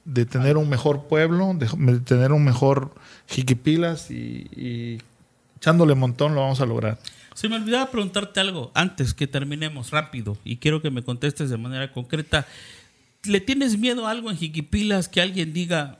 [0.04, 2.94] de tener un mejor pueblo, de, de tener un mejor
[3.26, 5.02] Jiquipilas y, y
[5.56, 6.98] echándole montón lo vamos a lograr.
[7.34, 11.56] Se me olvidaba preguntarte algo antes que terminemos rápido y quiero que me contestes de
[11.58, 12.46] manera concreta.
[13.24, 15.98] ¿Le tienes miedo a algo en Jiquipilas que alguien diga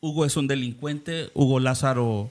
[0.00, 2.30] Hugo es un delincuente, Hugo Lázaro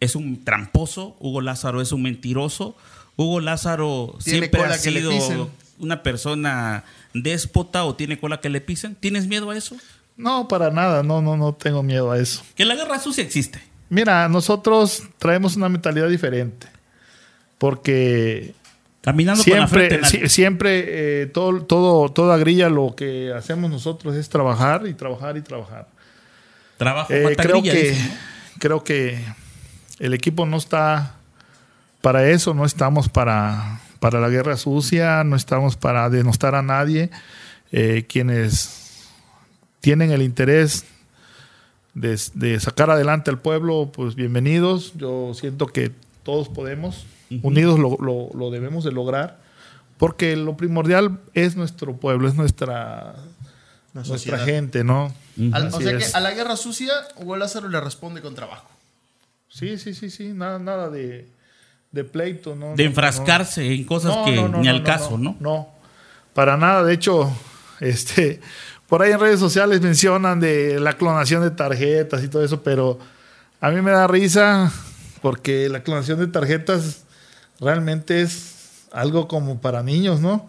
[0.00, 2.76] es un tramposo, Hugo Lázaro es un mentiroso,
[3.16, 8.94] Hugo Lázaro Tiene siempre ha sido una persona déspota o tiene cola que le pisen?
[8.94, 9.76] ¿Tienes miedo a eso?
[10.16, 12.42] No, para nada, no, no, no tengo miedo a eso.
[12.54, 13.60] Que la guerra sucia existe.
[13.88, 16.66] Mira, nosotros traemos una mentalidad diferente.
[17.58, 18.54] Porque
[19.00, 20.18] Caminando con la frente siempre, en alto.
[20.18, 25.36] si- siempre eh, todo, todo, toda grilla lo que hacemos nosotros es trabajar y trabajar
[25.36, 25.86] y trabajar.
[26.76, 27.96] Trabajo Eh, creo, grilla, que,
[28.58, 29.24] creo que
[29.98, 31.14] el equipo no está
[32.02, 37.10] para eso, no estamos para, para la guerra sucia, no estamos para denostar a nadie.
[37.72, 39.06] Eh, quienes
[39.80, 40.84] tienen el interés
[41.94, 44.92] de, de sacar adelante al pueblo, pues bienvenidos.
[44.96, 45.92] Yo siento que
[46.22, 47.06] todos podemos,
[47.42, 49.38] unidos lo, lo- lo debemos de lograr,
[49.98, 53.14] porque lo primordial es nuestro pueblo, es nuestra,
[53.94, 55.12] nuestra gente, ¿no?
[55.52, 56.10] Al- o sea es.
[56.12, 58.68] que a la guerra sucia, Hugo Lázaro le responde con trabajo.
[59.48, 61.28] Sí, sí, sí, sí, nada, nada de,
[61.92, 62.74] de pleito, ¿no?
[62.76, 64.24] De no, enfrascarse en cosas no.
[64.24, 65.36] que No, no, ni no, al no, caso, ¿no?
[65.40, 65.68] No,
[66.34, 66.84] para nada.
[66.84, 67.30] De hecho,
[67.80, 68.40] este,
[68.88, 72.98] por ahí en redes sociales mencionan de la clonación de tarjetas y todo eso, pero
[73.60, 74.72] a mí me da risa
[75.22, 77.04] porque la clonación de tarjetas
[77.60, 80.48] realmente es algo como para niños, ¿no?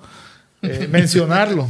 [0.62, 1.68] Eh, mencionarlo.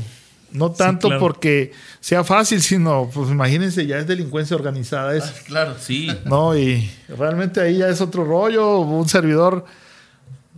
[0.51, 1.19] No tanto claro.
[1.21, 5.31] porque sea fácil, sino, pues imagínense, ya es delincuencia organizada eso.
[5.45, 5.75] Claro.
[5.79, 6.09] Sí.
[6.25, 8.79] No, y realmente ahí ya es otro rollo.
[8.79, 9.65] Un servidor.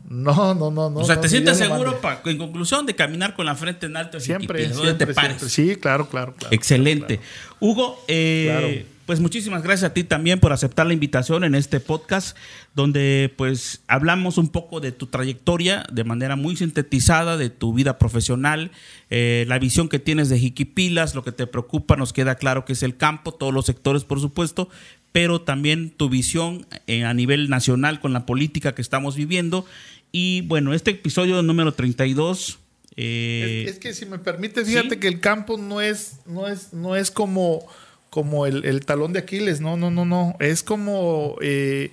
[0.07, 0.99] No, no, no, no.
[0.99, 4.19] o sea, no, ¿te sientes seguro, en conclusión, de caminar con la frente en alto
[4.19, 5.37] Siempre, siempre, te pares?
[5.37, 5.49] siempre.
[5.49, 6.53] Sí, claro, claro, claro.
[6.53, 7.19] Excelente.
[7.61, 9.00] Hugo, eh, Claro.
[9.11, 12.37] Pues muchísimas gracias a ti también por aceptar la invitación en este podcast,
[12.75, 17.97] donde pues hablamos un poco de tu trayectoria de manera muy sintetizada, de tu vida
[17.97, 18.71] profesional,
[19.09, 22.71] eh, la visión que tienes de Jiquipilas, lo que te preocupa, nos queda claro que
[22.71, 24.69] es el campo, todos los sectores, por supuesto,
[25.11, 29.65] pero también tu visión eh, a nivel nacional con la política que estamos viviendo.
[30.13, 32.59] Y bueno, este episodio número 32...
[32.95, 34.99] eh, Es, es que si me permite, fíjate ¿sí?
[35.01, 37.67] que el campo no es, no es, no es como,
[38.11, 39.59] como el, el talón de Aquiles.
[39.61, 40.35] No, no, no, no.
[40.39, 41.91] Es como eh,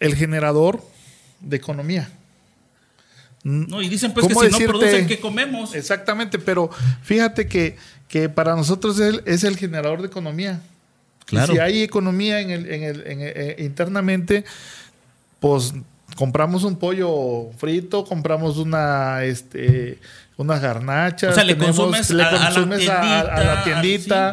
[0.00, 0.82] el generador
[1.40, 2.10] de economía.
[3.42, 4.78] no, y dicen pues que ¿Cómo si no decirte?
[4.78, 5.74] producen, ¿qué comemos?
[5.74, 6.68] Exactamente, pero
[7.02, 7.78] fíjate que,
[8.08, 10.60] que para nosotros es el, es el generador de economía.
[11.28, 11.52] Y Claro.
[11.54, 14.44] si hay economía en el, en el- en el- eh, internamente,
[15.38, 15.72] pues
[16.16, 19.98] compramos un pollo frito, compramos una, este,
[20.36, 21.30] unas garnachas.
[21.30, 23.72] O sea, le consumes a- a la consumes a, a la tiendita,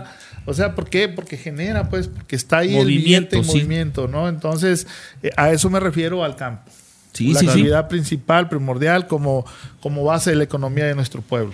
[0.04, 0.18] tiendita.
[0.48, 1.10] O sea, ¿por qué?
[1.10, 3.50] Porque genera, pues, porque está ahí Movimiento, el billete en sí.
[3.50, 4.30] movimiento, ¿no?
[4.30, 4.88] Entonces,
[5.22, 6.72] eh, a eso me refiero al campo.
[7.12, 7.48] Sí, la sí.
[7.50, 9.45] actividad principal, primordial, como,
[9.82, 11.54] como base de la economía de nuestro pueblo.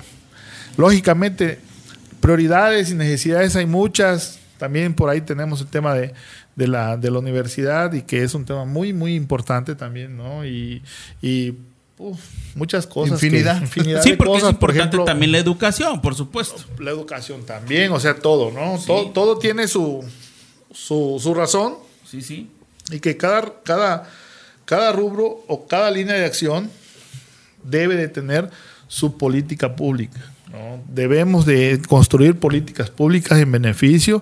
[0.77, 1.57] Lógicamente,
[2.19, 4.39] prioridades y necesidades hay muchas.
[4.59, 6.13] También por ahí tenemos el tema de,
[6.55, 10.45] de la, de la universidad y que es un tema muy, muy importante también, ¿no?
[10.45, 10.83] Y,
[11.19, 11.55] y
[12.09, 12.19] uf,
[12.55, 13.19] muchas cosas.
[13.19, 13.61] que- Infinidad.
[13.61, 14.49] infinidad Sí, de porque cosas.
[14.51, 16.63] es Por importante ejemplo, también la educación, por supuesto.
[16.79, 18.79] la educación también, o sea, todo, ¿no?
[18.85, 20.03] Todo, todo tiene su,
[20.73, 21.75] su, su razón
[22.09, 22.49] Sí, sí.
[22.91, 24.09] y que cada, cada,
[24.65, 26.69] cada rubro o cada línea de acción
[27.63, 28.49] debe de tener
[28.87, 30.19] su política pública.
[30.51, 30.83] ¿no?
[30.87, 34.21] Debemos de construir políticas públicas en beneficio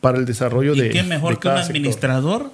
[0.00, 1.70] para el desarrollo ¿Y de qué mejor de que un sector.
[1.76, 2.52] administrador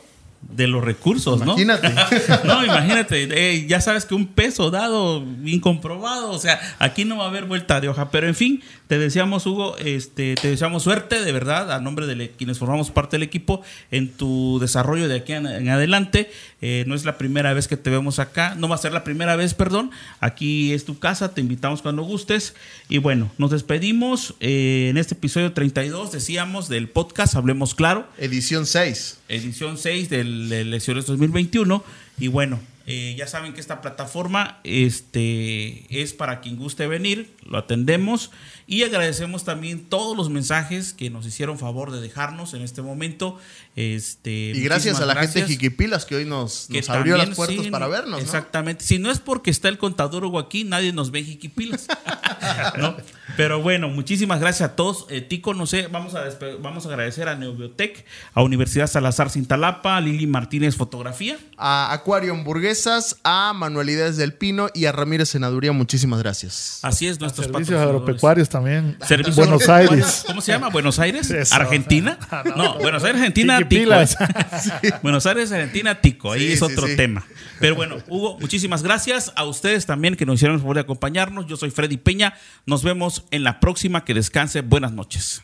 [0.51, 1.59] de los recursos, ¿no?
[1.59, 1.93] Imagínate.
[2.45, 7.25] No, imagínate, eh, ya sabes que un peso dado, incomprobado, o sea, aquí no va
[7.25, 11.25] a haber vuelta de hoja, pero en fin, te deseamos, Hugo, este, te deseamos suerte,
[11.25, 15.33] de verdad, a nombre de quienes formamos parte del equipo, en tu desarrollo de aquí
[15.33, 16.31] en, en adelante.
[16.61, 19.05] Eh, no es la primera vez que te vemos acá, no va a ser la
[19.05, 19.91] primera vez, perdón.
[20.21, 22.55] Aquí es tu casa, te invitamos cuando gustes.
[22.89, 28.67] Y bueno, nos despedimos eh, en este episodio 32, decíamos, del podcast Hablemos Claro Edición
[28.67, 29.19] 6.
[29.35, 31.83] Edición 6 del de Elecciones 2021.
[32.19, 37.57] Y bueno, eh, ya saben que esta plataforma este, es para quien guste venir, lo
[37.57, 38.31] atendemos
[38.67, 43.39] y agradecemos también todos los mensajes que nos hicieron favor de dejarnos en este momento.
[43.77, 47.31] Este, Y gracias a la gente de Jiquipilas que hoy nos, que nos abrió las
[47.31, 48.13] puertas sí, para vernos.
[48.13, 48.19] ¿no?
[48.19, 48.85] Exactamente.
[48.85, 51.89] Si no es porque está el contador Hugo aquí, nadie nos ve en Jiquipilas.
[52.79, 52.97] ¿no?
[53.37, 55.07] Pero bueno, muchísimas gracias a todos.
[55.11, 56.25] Eh, Tico, no sé, vamos a,
[56.61, 61.37] vamos a agradecer a Neobiotec, a Universidad Salazar Cintalapa, a Lili Martínez Fotografía.
[61.57, 66.79] A Acuario Hamburguesas, a Manualidades del Pino y a Ramírez Senaduría, muchísimas gracias.
[66.83, 68.03] Así es, nuestros Servicios patrocinadores.
[68.03, 68.97] agropecuarios también.
[69.07, 69.69] Servicios Buenos.
[69.69, 70.25] Aires.
[70.27, 70.69] ¿Cómo se llama?
[70.69, 71.31] ¿Buenos Aires?
[71.31, 71.55] Eso.
[71.55, 72.19] ¿Argentina?
[72.57, 73.93] No, Buenos Aires, Argentina, Tico.
[73.95, 74.07] ¿eh?
[75.03, 76.33] Buenos Aires, Argentina, Tico.
[76.33, 76.97] Ahí Sí, es otro sí.
[76.97, 77.25] tema.
[77.61, 79.33] Pero bueno, Hugo, muchísimas gracias.
[79.37, 81.47] A ustedes también que nos hicieron el favor de acompañarnos.
[81.47, 82.35] Yo soy Freddy Peña.
[82.67, 84.05] Nos vemos en la próxima.
[84.05, 84.61] Que descanse.
[84.61, 85.43] Buenas noches.